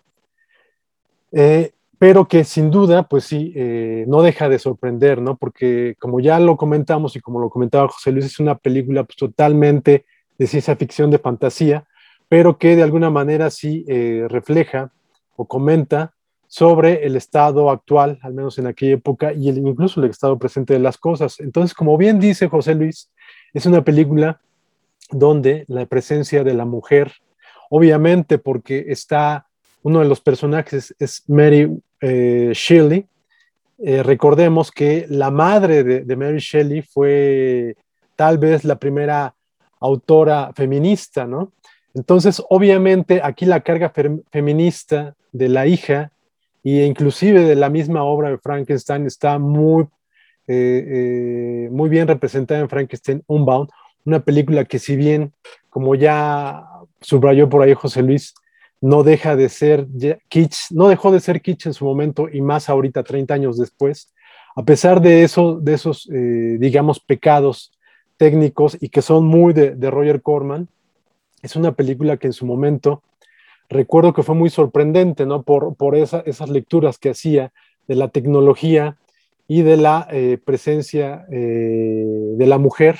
[1.31, 5.35] eh, pero que sin duda, pues sí, eh, no deja de sorprender, ¿no?
[5.35, 9.17] Porque como ya lo comentamos y como lo comentaba José Luis, es una película pues,
[9.17, 10.05] totalmente
[10.37, 11.85] de ciencia ficción, de fantasía,
[12.27, 14.91] pero que de alguna manera sí eh, refleja
[15.35, 16.13] o comenta
[16.47, 20.73] sobre el estado actual, al menos en aquella época, y el, incluso el estado presente
[20.73, 21.39] de las cosas.
[21.39, 23.09] Entonces, como bien dice José Luis,
[23.53, 24.41] es una película
[25.11, 27.13] donde la presencia de la mujer,
[27.69, 29.47] obviamente porque está
[29.83, 31.69] uno de los personajes es Mary
[32.01, 33.07] eh, Shelley.
[33.83, 37.75] Eh, recordemos que la madre de, Mary Shelley fue
[38.15, 39.33] tal vez la primera
[39.79, 41.51] autora feminista, ¿no?
[41.95, 43.91] Entonces, obviamente, aquí la carga
[44.31, 46.11] feminista de la hija
[46.63, 49.87] e inclusive de la misma obra de Frankenstein está muy,
[50.47, 53.69] eh, muy bien representada en Frankenstein Unbound,
[54.05, 55.33] una película que si bien,
[55.69, 56.65] como ya
[57.01, 58.33] subrayó por ahí José Luis,
[58.81, 59.87] no deja de ser
[60.27, 64.11] kitsch, no dejó de ser kitsch en su momento y más ahorita, 30 años después,
[64.55, 67.71] a pesar de, eso, de esos, eh, digamos, pecados
[68.17, 70.67] técnicos y que son muy de, Roger Corman,
[71.41, 73.01] es una película que en su momento
[73.69, 75.43] recuerdo que fue muy sorprendente, ¿no?
[75.43, 77.51] Por, por esas lecturas que hacía
[77.87, 78.97] de la tecnología
[79.47, 82.05] y de la eh, presencia eh,
[82.37, 82.99] de la mujer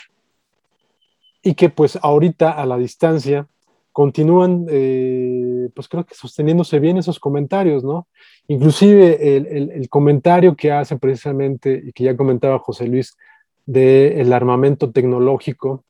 [1.43, 3.47] y que pues ahorita a la distancia
[3.91, 8.08] continúan, eh, pues creo que sosteniéndose bien esos comentarios, ¿no?
[8.47, 13.17] Inclusive el, comentario que hace precisamente, y que ya comentaba José Luis,
[13.65, 15.84] del armamento tecnológico,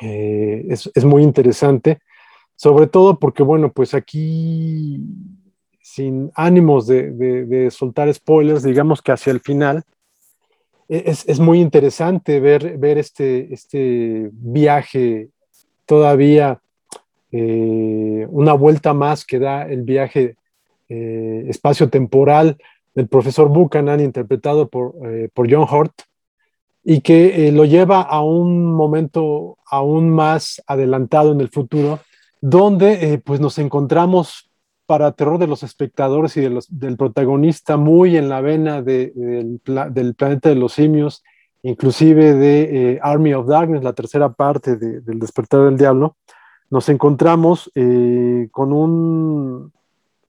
[0.00, 2.00] eh, es, muy interesante,
[2.54, 5.00] sobre todo porque, bueno, pues aquí,
[5.80, 9.84] sin ánimos de, de soltar spoilers, digamos que hacia el final,
[10.88, 15.28] es, muy interesante ver, ver este, este viaje
[15.84, 16.60] todavía,
[17.32, 20.36] eh, una vuelta más que da el viaje
[20.88, 22.56] eh, espacio-temporal
[22.94, 25.92] del profesor Buchanan, interpretado por, eh, por John Hurt,
[26.84, 31.98] y que lo lleva a un momento aún más adelantado en el futuro,
[32.40, 34.48] donde pues nos encontramos
[34.86, 39.60] para terror de los espectadores y del protagonista, muy en la vena del,
[40.16, 41.24] planeta de los simios,
[41.62, 46.16] inclusive de eh, Army of Darkness, la tercera parte del Despertar del Diablo,
[46.70, 49.72] nos encontramos eh, con un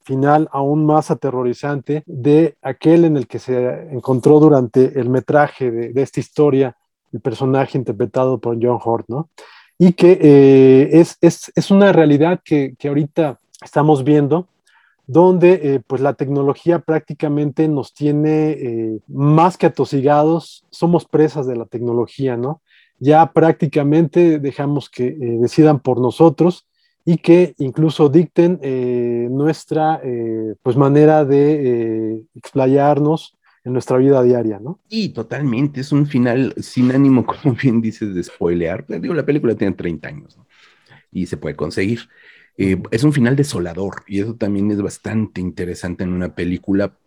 [0.03, 6.01] final aún más aterrorizante de aquel en el que se encontró durante el metraje de,
[6.01, 6.77] esta historia
[7.11, 9.29] el personaje interpretado por John Hurt, ¿no?
[9.77, 14.47] Y que eh, es, es, es, una realidad que, que ahorita estamos viendo,
[15.07, 21.55] donde eh, pues la tecnología prácticamente nos tiene eh, más que atosigados, somos presas de
[21.55, 22.61] la tecnología, ¿no?
[22.99, 26.67] Ya prácticamente dejamos que eh, decidan por nosotros
[27.05, 30.01] y que incluso dicten eh, nuestra
[30.61, 33.37] pues manera de explayarnos
[33.67, 34.79] en nuestra vida diaria, ¿no?
[34.89, 38.85] Y totalmente, es un final sin ánimo, como bien dices, de spoilear.
[38.87, 40.47] Digo, la película tiene 30 años, ¿no?
[41.11, 42.01] Y se puede conseguir.
[42.57, 46.97] Es un final desolador y eso también es bastante interesante en una película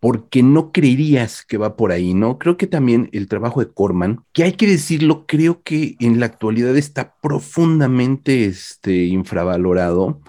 [0.00, 2.38] porque no creerías que va por ahí, ¿no?
[2.38, 6.26] Creo que también el trabajo de Corman, que hay que decirlo, creo que en la
[6.26, 10.20] actualidad está profundamente este, infravalorado.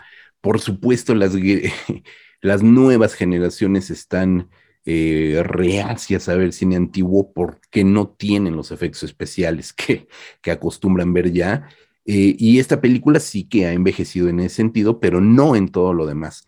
[0.41, 1.33] Por supuesto, las,
[2.41, 4.49] las nuevas generaciones están
[4.85, 10.07] eh, reacias a ver cine antiguo porque no tienen los efectos especiales que
[10.49, 11.69] acostumbran ver ya.
[12.07, 15.93] Eh, y esta película sí que ha envejecido en ese sentido, pero no en todo
[15.93, 16.47] lo demás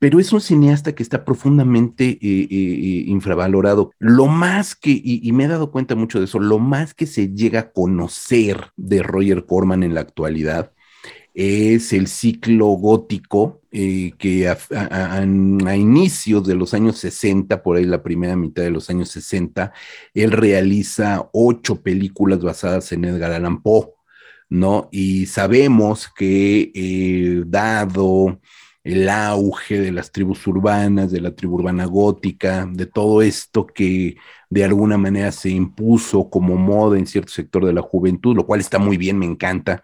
[0.00, 3.90] pero es un cineasta que está profundamente eh, eh, infravalorado.
[3.98, 7.34] Lo más que, y, me he dado cuenta mucho de eso, lo más que se
[7.34, 10.70] llega a conocer de Roger Corman en la actualidad
[11.34, 15.24] es el ciclo gótico que a,
[15.76, 19.72] inicios de los años 60, por ahí la primera mitad de los años 60,
[20.14, 23.97] él realiza ocho películas basadas en Edgar Allan Poe,
[24.48, 24.88] ¿no?
[24.92, 28.40] Y sabemos que dado
[28.84, 34.16] el auge de las tribus urbanas, de la tribu urbana gótica, de todo esto que
[34.48, 38.60] de alguna manera se impuso como moda en cierto sector de la juventud, lo cual
[38.60, 39.82] está muy bien, me encanta.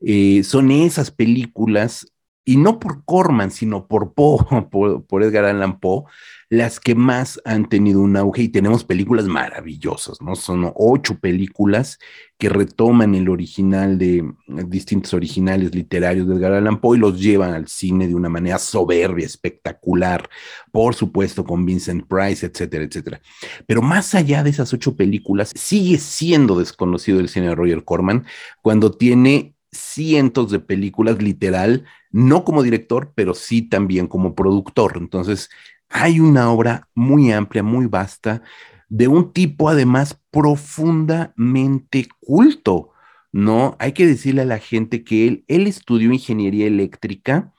[0.00, 2.06] Eh, son esas películas,
[2.44, 4.38] y no por Corman, sino por Poe,
[4.70, 6.04] por, por Edgar Allan Poe,
[6.50, 10.34] las que más han tenido un auge y tenemos películas maravillosas, ¿no?
[10.34, 11.98] Son ocho películas
[12.38, 17.52] que retoman el original de distintos originales literarios de Edgar Allan Poe y los llevan
[17.52, 20.30] al cine de una manera soberbia, espectacular,
[20.72, 23.20] por supuesto con Vincent Price, etcétera, etcétera.
[23.66, 28.24] Pero más allá de esas ocho películas, sigue siendo desconocido el cine de Roger Corman
[28.62, 34.96] cuando tiene cientos de películas literal, no como director, pero sí también como productor.
[34.96, 35.50] Entonces,
[35.88, 38.42] hay una obra muy amplia, muy vasta,
[38.88, 42.92] de un tipo además profundamente culto,
[43.32, 43.76] ¿no?
[43.78, 47.52] Hay que decirle a la gente que él, estudió ingeniería eléctrica,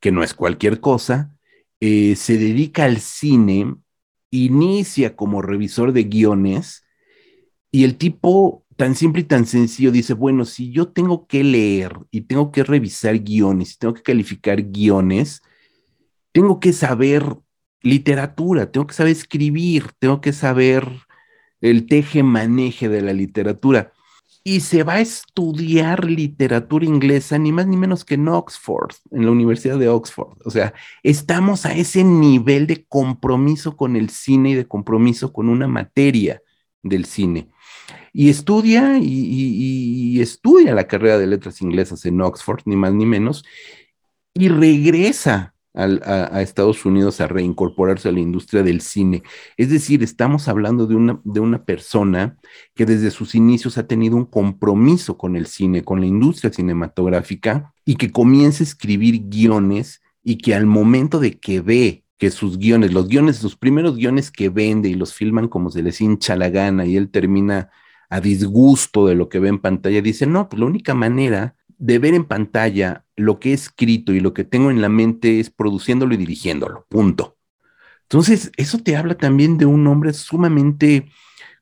[0.00, 1.32] que no es cualquier cosa,
[1.80, 3.76] eh, se dedica al cine,
[4.30, 6.84] inicia como revisor de guiones,
[7.70, 11.98] y el tipo tan simple y tan sencillo dice, bueno, si yo tengo que leer
[12.10, 15.42] y tengo que revisar guiones y tengo que calificar guiones,
[16.32, 17.38] tengo que saber
[17.82, 20.88] literatura, tengo que saber escribir, tengo que saber
[21.60, 23.92] el teje-maneje de la literatura.
[24.44, 29.24] Y se va a estudiar literatura inglesa, ni más ni menos que en Oxford, en
[29.24, 30.38] la Universidad de Oxford.
[30.44, 30.72] O sea,
[31.02, 36.42] estamos a ese nivel de compromiso con el cine y de compromiso con una materia
[36.84, 37.48] del cine.
[38.12, 43.04] Y estudia y, y estudia la carrera de letras inglesas en Oxford, ni más ni
[43.04, 43.44] menos,
[44.32, 49.22] y regresa a, Estados Unidos a reincorporarse a la industria del cine.
[49.56, 52.38] Es decir, estamos hablando de una, de una persona
[52.74, 57.74] que desde sus inicios ha tenido un compromiso con el cine, con la industria cinematográfica
[57.84, 62.58] y que comienza a escribir guiones y que al momento de que ve que sus
[62.58, 66.34] guiones, los guiones, sus primeros guiones que vende y los filman como se les hincha
[66.34, 67.70] la gana y él termina
[68.08, 71.98] a disgusto de lo que ve en pantalla, dice, no, pues la única manera de
[71.98, 75.50] ver en pantalla lo que he escrito y lo que tengo en la mente es
[75.50, 77.36] produciéndolo y dirigiéndolo, punto.
[78.02, 81.10] Entonces, eso te habla también de un hombre sumamente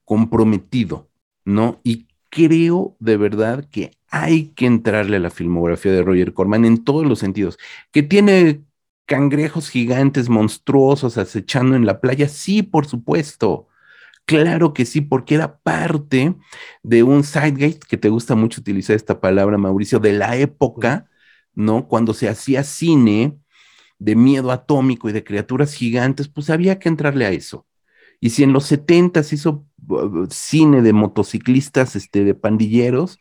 [0.04, 1.08] comprometido,
[1.44, 1.80] ¿no?
[1.84, 6.84] Y creo de verdad que hay que entrarle a la filmografía de Roger Corman en
[6.84, 7.58] todos los sentidos.
[7.92, 8.62] Que tiene
[9.06, 13.68] cangrejos gigantes monstruosos acechando en la playa, sí, por supuesto.
[14.26, 16.34] Claro que sí, porque era parte
[16.82, 21.10] de un sidegate, que te gusta mucho utilizar esta palabra, Mauricio, de la época,
[21.54, 21.88] ¿no?
[21.88, 23.38] Cuando se hacía cine
[23.98, 27.66] de miedo atómico y de criaturas gigantes, pues había que entrarle a eso.
[28.20, 33.18] Y si en los 70 se hizo uh, cine de motociclistas, este, de pandilleros,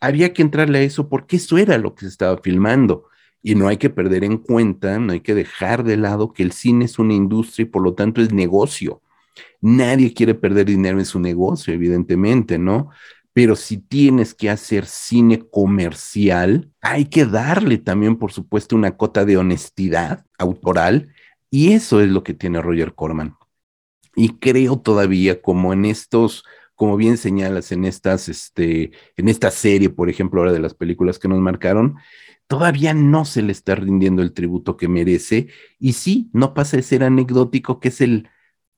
[0.00, 3.06] había que entrarle a eso porque eso era lo que se estaba filmando.
[3.42, 6.52] Y no hay que perder en cuenta, no hay que dejar de lado que el
[6.52, 9.02] cine es una industria y por lo tanto es negocio.
[9.60, 12.90] Nadie quiere perder dinero en su negocio, evidentemente, ¿no?
[13.34, 19.24] Pero si tienes que hacer cine comercial, hay que darle también, por supuesto, una cota
[19.24, 21.12] de honestidad autoral.
[21.50, 23.36] Y eso es lo que tiene Roger Corman.
[24.14, 26.44] Y creo todavía como en estos,
[26.76, 31.18] como bien señalas, en estas, este, en esta serie, por ejemplo, ahora de las películas
[31.18, 31.96] que nos marcaron,
[32.46, 35.48] todavía no se le está rindiendo el tributo que merece.
[35.80, 38.28] Y sí, no pasa de ser anecdótico, que es el,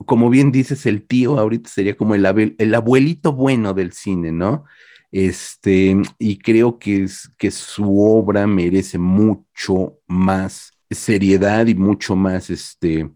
[0.04, 4.64] como bien dices, el tío ahorita sería como el, el abuelito bueno del cine, ¿no?
[5.12, 12.50] Este, y creo que, es, que su obra merece mucho más seriedad y mucho más
[12.50, 13.10] este,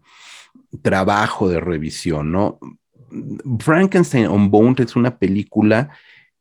[0.81, 2.59] trabajo de revisión, ¿no?
[3.59, 5.91] Frankenstein on Bone es una película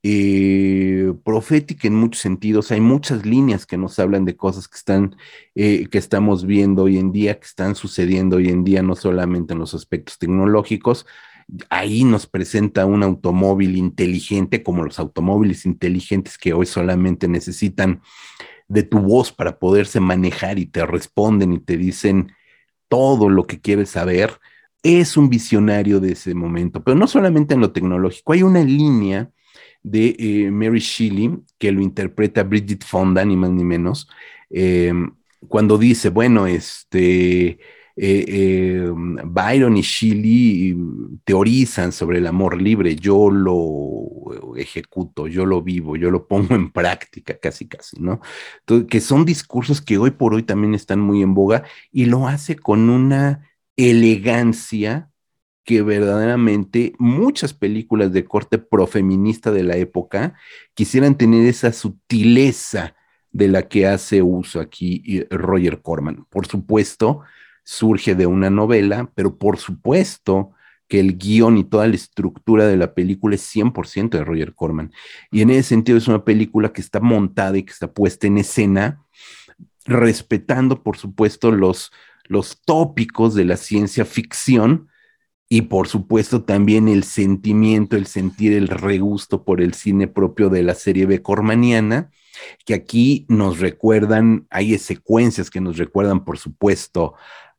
[0.02, 2.70] eh, profética en muchos sentidos.
[2.72, 5.16] Hay muchas líneas que nos hablan de cosas que están,
[5.54, 9.52] eh, que estamos viendo hoy en día, que están sucediendo hoy en día, no solamente
[9.52, 11.06] en los aspectos tecnológicos.
[11.68, 18.00] Ahí nos presenta un automóvil inteligente, como los automóviles inteligentes que hoy solamente necesitan
[18.68, 22.32] de tu voz para poderse manejar y te responden y te dicen
[22.88, 24.38] todo lo que quieres saber.
[24.82, 29.30] Es un visionario de ese momento, pero no solamente en lo tecnológico, hay una línea
[29.82, 34.08] de eh, Mary Shelley, que lo interpreta Bridget Fonda, ni más ni menos,
[34.50, 34.92] eh,
[35.48, 37.58] cuando dice, bueno, este,
[37.96, 38.90] eh,
[39.24, 40.76] Byron y Shelley
[41.24, 46.70] teorizan sobre el amor libre, yo lo ejecuto, yo lo vivo, yo lo pongo en
[46.70, 48.20] práctica, casi, casi, ¿no?
[48.88, 52.56] que son discursos que hoy por hoy también están muy en boga y lo hace
[52.56, 55.10] con una elegancia
[55.64, 60.34] que verdaderamente muchas películas de corte profeminista de la época
[60.74, 62.94] quisieran tener esa sutileza
[63.32, 66.26] de la que hace uso aquí Roger Corman.
[66.30, 67.20] Por supuesto,
[67.62, 70.52] surge de una novela, pero por supuesto
[70.88, 74.92] que el guion y toda la estructura de la película es 100% de Roger Corman.
[75.30, 78.38] Y en ese sentido es una película que está montada y que está puesta en
[78.38, 79.04] escena,
[79.84, 81.92] respetando, por supuesto, los,
[82.24, 84.89] los tópicos de la ciencia ficción,
[85.52, 90.62] y por supuesto también el sentimiento, el sentir el regusto por el cine propio de
[90.62, 92.12] la serie B cormaniana,
[92.64, 97.14] que aquí nos recuerdan, hay secuencias que nos recuerdan, por supuesto,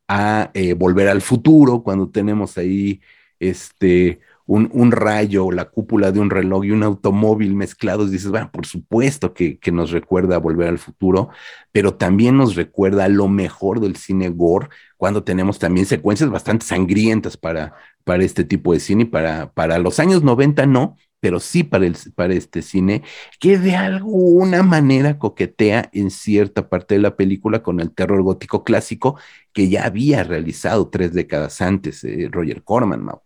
[0.08, 3.02] a eh, Volver al Futuro, cuando tenemos ahí
[3.38, 8.66] este, un, rayo, la cúpula de un reloj y un automóvil mezclados, dices, bueno, por
[8.66, 11.30] supuesto que, que, nos recuerda Volver al Futuro,
[11.70, 17.36] pero también nos recuerda lo mejor del cine gore, cuando tenemos también secuencias bastante sangrientas
[17.36, 17.74] para,
[18.04, 21.96] para este tipo de cine, para, para los años 90 no, pero sí para, el,
[22.16, 23.02] para este cine,
[23.38, 28.64] que de alguna manera coquetea en cierta parte de la película con el terror gótico
[28.64, 29.18] clásico
[29.52, 33.22] que ya había realizado tres décadas antes eh, Roger Corman, Mau.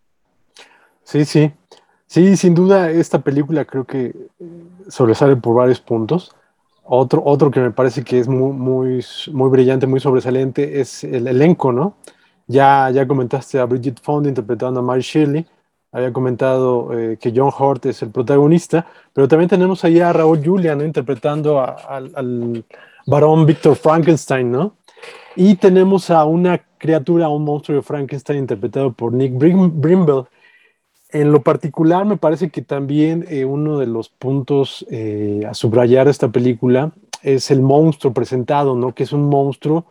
[1.07, 1.53] Sí, sí.
[2.07, 4.15] Sí, sin duda esta película creo que eh,
[4.89, 6.35] sobresale por varios puntos.
[6.85, 11.29] Otro, otro que me parece que es muy, muy, muy brillante, muy sobresaliente, es el
[11.29, 11.97] elenco, ¿no?
[12.49, 15.47] Ya, ya comentaste a Bridget Fonda interpretando a Mary Shelley,
[15.93, 20.43] había comentado eh, que John Hurt es el protagonista, pero también tenemos ahí a Raúl
[20.45, 20.85] Julia, ¿no?
[20.85, 22.65] Interpretando al
[23.07, 24.77] varón Victor Frankenstein, ¿no?
[25.37, 30.25] Y tenemos a una criatura, un monstruo de Frankenstein interpretado por Nick Brimble.
[31.11, 36.09] En lo particular, me parece que también eh, uno de los puntos eh, a subrayar
[36.09, 36.93] esta película
[37.23, 38.93] es el monstruo presentado, ¿no?
[38.93, 39.87] Que es un monstruo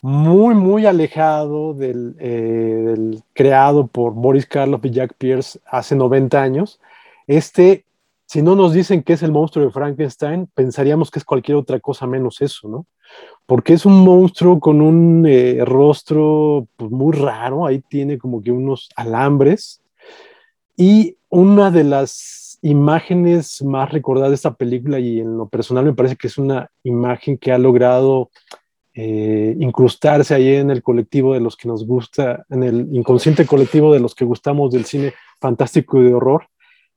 [0.00, 6.42] muy, muy alejado del, eh, del, creado por Boris Karloff y Jack Pierce hace 90
[6.42, 6.80] años.
[7.28, 7.84] Este,
[8.26, 11.78] si no nos dicen que es el monstruo de Frankenstein, pensaríamos que es cualquier otra
[11.78, 12.86] cosa menos eso, ¿no?
[13.46, 15.24] Porque es un monstruo con un
[15.60, 19.81] rostro pues, muy raro, ahí tiene como que unos alambres
[20.76, 25.94] y una de las imágenes más recordadas de esta película, y en lo personal me
[25.94, 28.30] parece que es una imagen que ha logrado
[28.94, 33.92] eh, incrustarse ahí en el colectivo de los que nos gusta, en el inconsciente colectivo
[33.92, 36.46] de los que gustamos del cine fantástico y de horror,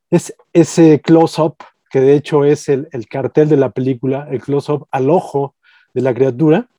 [0.09, 1.55] es ese close-up,
[1.89, 5.55] que de hecho es el, el cartel de la película, el close-up al ojo
[5.93, 6.69] de la criatura,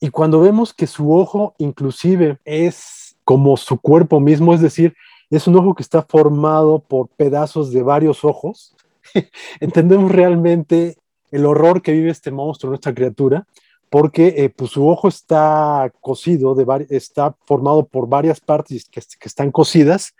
[0.00, 4.94] y cuando vemos que su ojo inclusive es como su cuerpo mismo, es decir,
[5.30, 8.74] es un ojo que está formado por pedazos de varios ojos.
[9.60, 10.96] Entendemos realmente
[11.30, 13.46] el horror que vive este monstruo, nuestra criatura,
[13.90, 16.56] porque eh, pues, su ojo está cosido,
[16.90, 20.14] está formado por varias partes que, están cosidas,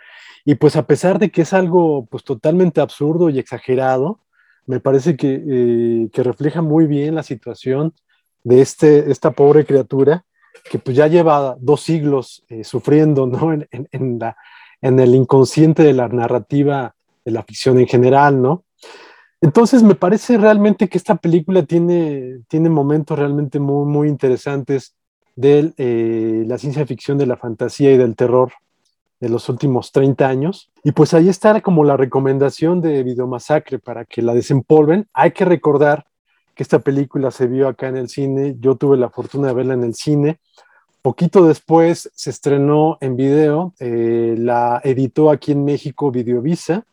[0.45, 4.21] y pues a pesar de que es algo pues totalmente absurdo y exagerado,
[4.67, 7.95] me parece que, eh, refleja muy bien la situación
[8.43, 10.25] de este, esta pobre criatura
[10.71, 13.53] que pues ya lleva dos siglos eh, sufriendo ¿no?
[13.71, 14.37] en, la,
[14.85, 18.65] en el inconsciente de la narrativa de la ficción en general, ¿no?
[19.41, 24.95] Entonces me parece realmente que esta película tiene, tiene momentos realmente muy, muy interesantes
[25.37, 28.53] de eh, la ciencia ficción, de la fantasía y del terror
[29.21, 30.71] de los últimos 30 años.
[30.83, 35.09] Y pues ahí está como la recomendación de Videomasacre para que la desempolven.
[35.15, 36.05] Hay que recordar
[36.55, 38.57] que esta película se vio acá en el cine.
[38.61, 40.41] Yo tuve la fortuna de verla en el cine.
[41.05, 46.87] Poquito después se estrenó en video, eh, la editó aquí en México Videovisa.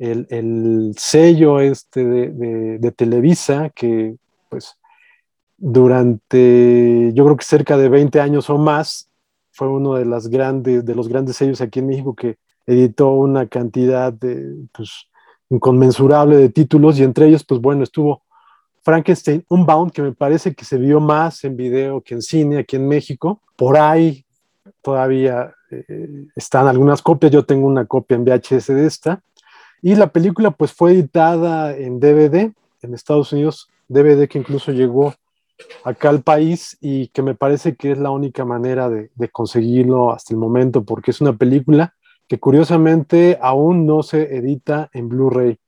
[0.00, 4.16] el, el sello este de, Televisa, que
[4.48, 4.76] pues
[5.56, 9.08] durante, yo creo que cerca de 20 años o más,
[9.52, 13.46] fue uno de, las grandes, de los grandes sellos aquí en México que editó una
[13.46, 15.06] cantidad de, pues,
[15.48, 18.24] inconmensurable de títulos y entre ellos, pues bueno, estuvo
[18.82, 22.76] Frankenstein Unbound, que me parece que se vio más en video que en cine aquí
[22.76, 23.40] en México.
[23.56, 24.24] Por ahí
[24.82, 29.22] todavía eh, están algunas copias, yo tengo una copia en VHS de esta.
[29.82, 32.52] Y la película pues fue editada en DVD
[32.82, 35.14] en Estados Unidos, DVD que incluso llegó
[35.84, 40.34] acá al país y que me parece que es la única manera de, conseguirlo hasta
[40.34, 41.94] el momento, porque es una película
[42.28, 45.58] que curiosamente aún no se edita en Blu-ray.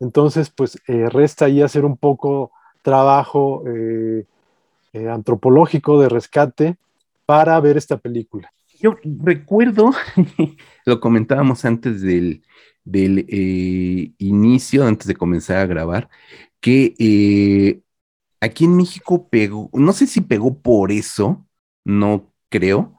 [0.00, 2.52] Entonces, pues eh, resta ahí hacer un poco
[2.88, 4.24] trabajo eh,
[4.94, 6.76] eh, antropológico de rescate
[7.26, 8.50] para ver esta película.
[8.80, 9.90] Yo recuerdo,
[10.86, 12.42] lo comentábamos antes del,
[12.84, 13.26] del
[14.16, 16.08] inicio, antes de comenzar a grabar,
[16.60, 17.82] que
[18.40, 21.44] aquí en México pegó, no sé si pegó por eso,
[21.84, 22.96] no creo,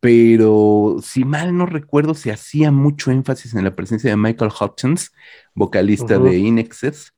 [0.00, 5.12] pero si mal no recuerdo, se hacía mucho énfasis en la presencia de Michael Hutchins,
[5.54, 7.14] vocalista de Inexes,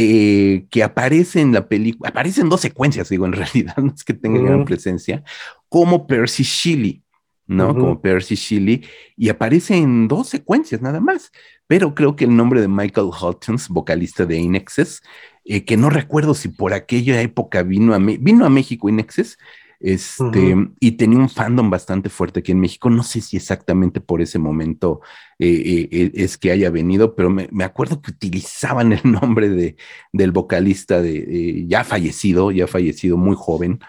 [0.00, 4.04] eh, que aparece en la película, aparece en dos secuencias, digo, en realidad, no es
[4.04, 5.24] que tenga gran presencia,
[5.68, 7.02] como Percy Shelley,
[7.48, 7.74] ¿no?
[7.74, 8.86] Como Percy Shelley,
[9.16, 11.32] y aparece en dos secuencias nada más,
[11.66, 15.02] pero creo que el nombre de Michael Hutchins, vocalista de Inexes,
[15.44, 19.36] eh, que no recuerdo si por aquella época vino a, vino a México Inexes,
[19.80, 22.90] este, y tenía un fandom bastante fuerte aquí en México.
[22.90, 25.00] No sé si exactamente por ese momento
[25.38, 29.76] eh, eh, es que haya venido, pero me, acuerdo que utilizaban el nombre de,
[30.12, 33.80] del vocalista de, ya fallecido, ya fallecido, muy joven.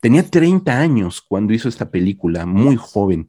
[0.00, 3.28] Tenía 30 años cuando hizo esta película, muy joven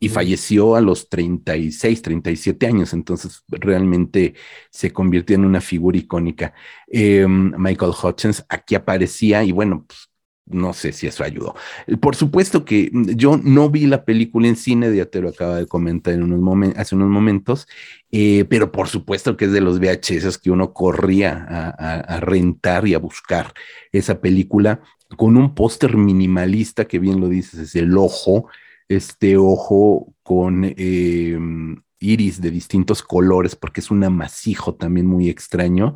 [0.00, 4.34] y falleció a los 36, 37 años, entonces realmente
[4.70, 6.52] se convirtió en una figura icónica.
[6.88, 10.10] Em, Michael Hutchins aquí aparecía y bueno, pues,
[10.46, 11.54] no sé si eso ayudó.
[12.00, 15.66] Por supuesto que yo no vi la película en cine, ya te lo acaba de
[15.66, 17.66] comentar en unos hace unos momentos,
[18.10, 22.94] eh, pero por supuesto que es de los VHS que uno corría a, rentar y
[22.94, 23.52] a buscar
[23.92, 24.80] esa película
[25.16, 28.48] con un póster minimalista que bien lo dices, es el ojo,
[28.88, 35.94] este ojo con em, iris de distintos colores porque es un amasijo también muy extraño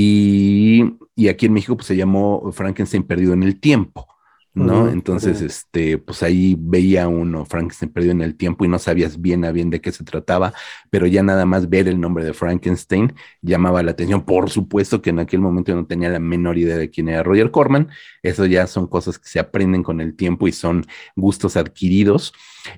[0.00, 4.06] y, aquí en México pues, se llamó Frankenstein perdido en el tiempo.
[4.54, 4.88] ¿no?
[4.88, 9.44] Entonces, este, pues ahí veía uno Frankenstein perdido en el tiempo y no sabías bien
[9.44, 10.52] a bien de qué se trataba,
[10.90, 14.24] pero ya nada más ver el nombre de Frankenstein llamaba la atención.
[14.24, 17.22] Por supuesto que en aquel momento yo no tenía la menor idea de quién era
[17.22, 17.88] Roger Corman.
[18.24, 20.84] Eso ya son cosas que se aprenden con el tiempo y son
[21.14, 22.32] gustos adquiridos.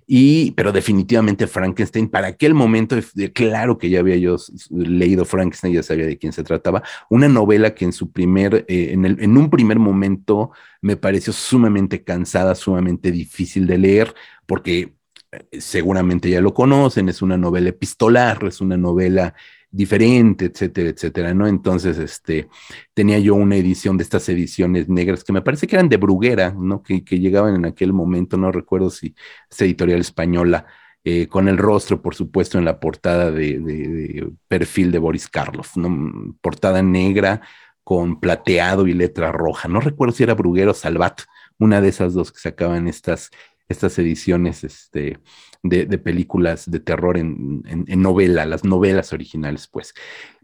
[0.06, 2.96] Y, pero definitivamente Frankenstein, para aquel momento,
[3.32, 4.36] claro que ya había yo
[4.70, 8.90] leído Frankenstein, ya sabía de quién se trataba, una novela que en su primer, eh,
[8.92, 10.50] en, el, en un primer momento
[10.80, 14.14] me pareció sumamente cansada, sumamente difícil de leer,
[14.46, 14.94] porque
[15.32, 19.34] eh, seguramente ya lo conocen, es una novela epistolar, es una novela
[19.70, 21.46] diferente, etcétera, etcétera, ¿no?
[21.46, 22.48] Entonces, este,
[22.94, 26.52] tenía yo una edición de estas ediciones negras que me parece que eran de Bruguera,
[26.52, 26.82] ¿no?
[26.82, 29.14] Que, llegaban en aquel momento, no recuerdo si
[29.50, 30.66] es editorial española,
[31.04, 36.36] eh, con el rostro, por supuesto, en la portada de, perfil de Boris Karloff, ¿no?
[36.40, 37.42] Portada negra
[37.84, 39.68] con plateado y letra roja.
[39.68, 41.22] No recuerdo si era Bruguera o Salvat,
[41.58, 43.30] una de esas dos que sacaban estas,
[43.70, 45.18] estas ediciones, este,
[45.62, 49.94] de, películas de terror en, novela, las novelas originales, pues.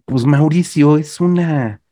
[0.05, 1.83] Pues Mauricio, es una,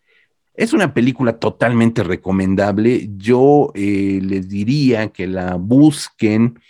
[0.54, 3.10] es una película totalmente recomendable.
[3.16, 6.60] Yo eh, les diría que la busquen,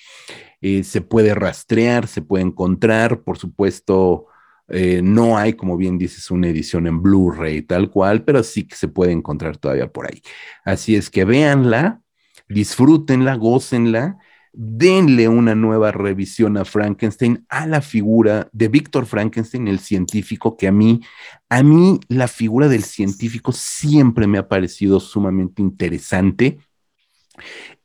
[0.62, 4.26] eh, se puede rastrear, se puede encontrar, por supuesto.
[4.68, 8.76] Eh, no hay, como bien dices, una edición en Blu-ray tal cual, pero sí que
[8.76, 10.22] se puede encontrar todavía por ahí.
[10.64, 12.00] Así es que véanla,
[12.48, 14.18] disfrútenla, gócenla
[14.54, 20.68] denle una nueva revisión a Frankenstein, a la figura de Víctor Frankenstein, el científico, que
[20.68, 21.00] a mí,
[21.48, 26.58] a mí la figura del científico siempre me ha parecido sumamente interesante,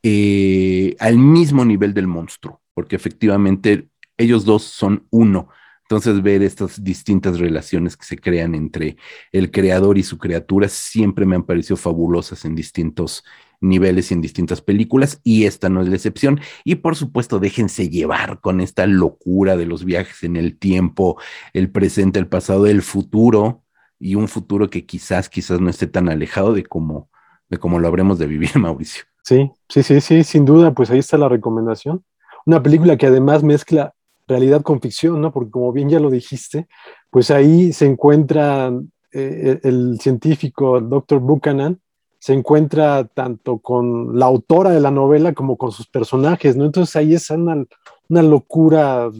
[0.02, 5.48] eh, al mismo nivel del monstruo, porque efectivamente ellos dos son uno.
[5.82, 8.96] Entonces, ver estas distintas relaciones que se crean entre
[9.32, 13.24] el creador y su criatura siempre me han parecido fabulosas en distintos
[13.60, 16.40] niveles y en distintas películas, y esta no es la excepción.
[16.64, 21.18] Y por supuesto, déjense llevar con esta locura de los viajes en el tiempo,
[21.52, 23.62] el presente, el pasado, el futuro,
[24.00, 27.10] y un futuro que quizás, quizás no esté tan alejado de como,
[27.50, 29.04] de cómo lo habremos de vivir, Mauricio.
[29.22, 32.02] Sí, sí, sí, sí, sin duda, pues ahí está la recomendación.
[32.46, 33.94] Una película que además mezcla
[34.26, 35.30] realidad con ficción, ¿no?
[35.30, 36.66] Porque como bien ya lo dijiste,
[37.10, 38.72] pues ahí se encuentra
[39.12, 41.78] eh, el científico, el doctor Buchanan,
[42.20, 46.66] se encuentra tanto con la autora de la novela como con sus personajes, ¿no?
[46.66, 47.64] Entonces ahí es una,
[48.10, 49.10] una locura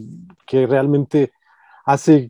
[0.45, 1.31] que realmente
[1.83, 2.29] hace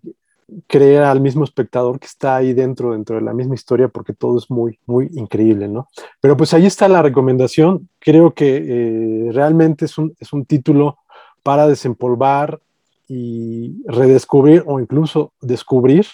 [0.68, 4.38] creer al mismo espectador que está ahí dentro, dentro de la misma historia, porque todo
[4.38, 5.90] es muy, muy increíble, ¿no?
[6.22, 7.90] Pero pues ahí está la recomendación.
[8.00, 11.00] Creo que eh, realmente es un, es un título
[11.44, 12.62] para desempolvar
[13.10, 16.06] y redescubrir o incluso descubrir.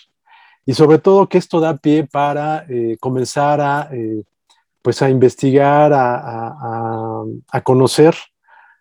[0.66, 4.24] Y sobre todo que esto da pie para eh, comenzar a, eh,
[4.88, 8.16] pues a investigar, a, a, conocer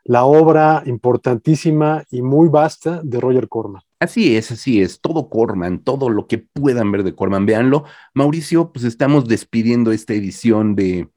[0.04, 3.82] la obra importantísima y muy vasta de Roger Corman.
[3.98, 7.86] Así es, así es, todo Corman, todo lo que puedan ver de Corman, véanlo.
[8.14, 11.09] Mauricio, pues estamos despidiendo esta edición de,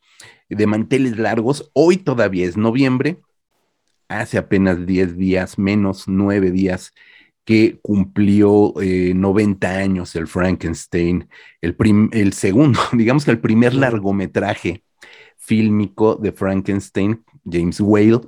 [0.50, 1.70] de Manteles Largos.
[1.74, 3.22] Hoy todavía es noviembre,
[4.08, 6.96] hace apenas 10 días, menos 9 días,
[7.50, 11.28] que cumplió eh, 90 años el Frankenstein,
[11.62, 11.76] el,
[12.12, 14.84] el segundo, digamos que el primer largometraje
[15.36, 18.22] fílmico de Frankenstein, James Whale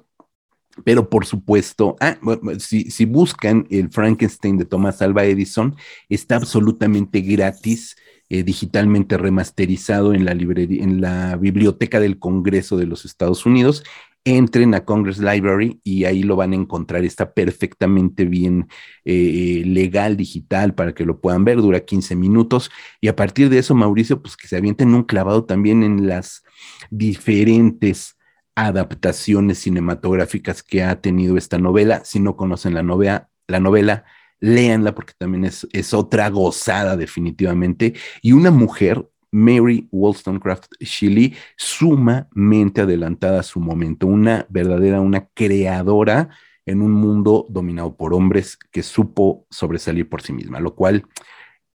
[0.84, 2.18] pero por supuesto, ah,
[2.58, 5.76] si, si, buscan el Frankenstein de Thomas Alva Edison,
[6.10, 7.98] está absolutamente gratis,
[8.30, 13.84] eh, digitalmente remasterizado en la, librería, en la Biblioteca del Congreso de los Estados Unidos.
[14.24, 17.04] Entren a Congress Library y ahí lo van a encontrar.
[17.04, 18.68] Está perfectamente bien
[19.04, 21.58] eh, legal, digital, para que lo puedan ver.
[21.58, 22.70] Dura 15 minutos.
[23.00, 26.44] Y a partir de eso, Mauricio, pues que se avienten un clavado también en las
[26.92, 28.18] diferentes
[28.56, 32.04] adaptaciones cinematográficas que ha tenido esta novela.
[32.06, 34.06] Si no conocen la novela, la novela
[34.40, 37.94] léanla porque también es, es otra gozada definitivamente.
[38.22, 46.30] Y una mujer, Mary Wollstonecraft Shelley, sumamente adelantada a su momento, una verdadera, una creadora
[46.66, 51.06] en un mundo dominado por hombres que supo sobresalir por sí misma, lo cual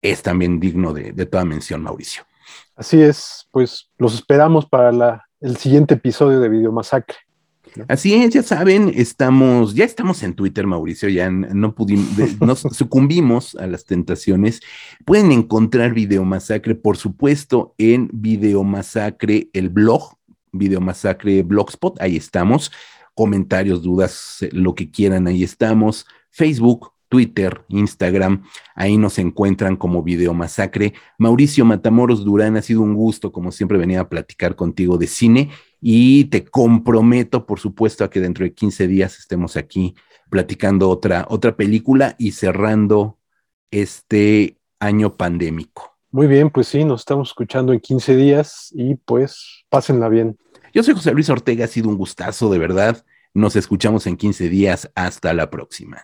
[0.01, 2.23] es también digno de, toda mención, Mauricio.
[2.75, 6.71] Así es, pues los esperamos para la el siguiente episodio de Video
[7.88, 13.55] Así es, ya saben, estamos, ya estamos en Twitter, Mauricio, ya no pudimos, nos sucumbimos
[13.55, 14.61] a las tentaciones.
[15.05, 20.17] Pueden encontrar Video Masacre, por supuesto, en Video Masacre, el blog,
[20.51, 22.71] Video Masacre Blogspot, ahí estamos.
[23.13, 26.05] Comentarios, dudas, lo que quieran, ahí estamos.
[26.30, 28.43] Facebook, Twitter, Instagram,
[28.76, 30.93] ahí nos encuentran como Video Masacre.
[31.17, 35.51] Mauricio Matamoros Durán, ha sido un gusto, como siempre, venir a platicar contigo de cine
[35.88, 39.93] y te comprometo, por supuesto, a que dentro de 15 días estemos aquí
[40.31, 43.19] platicando otra, otra película y cerrando
[43.69, 45.95] este año pandémico.
[46.09, 50.39] Muy bien, pues sí, nos estamos escuchando en 15 días y pues pásenla bien.
[50.73, 53.05] Yo soy José Luis Ortega, ha sido un gustazo, de verdad.
[53.36, 54.91] Nos escuchamos en 15 días.
[54.95, 56.01] Hasta la próxima.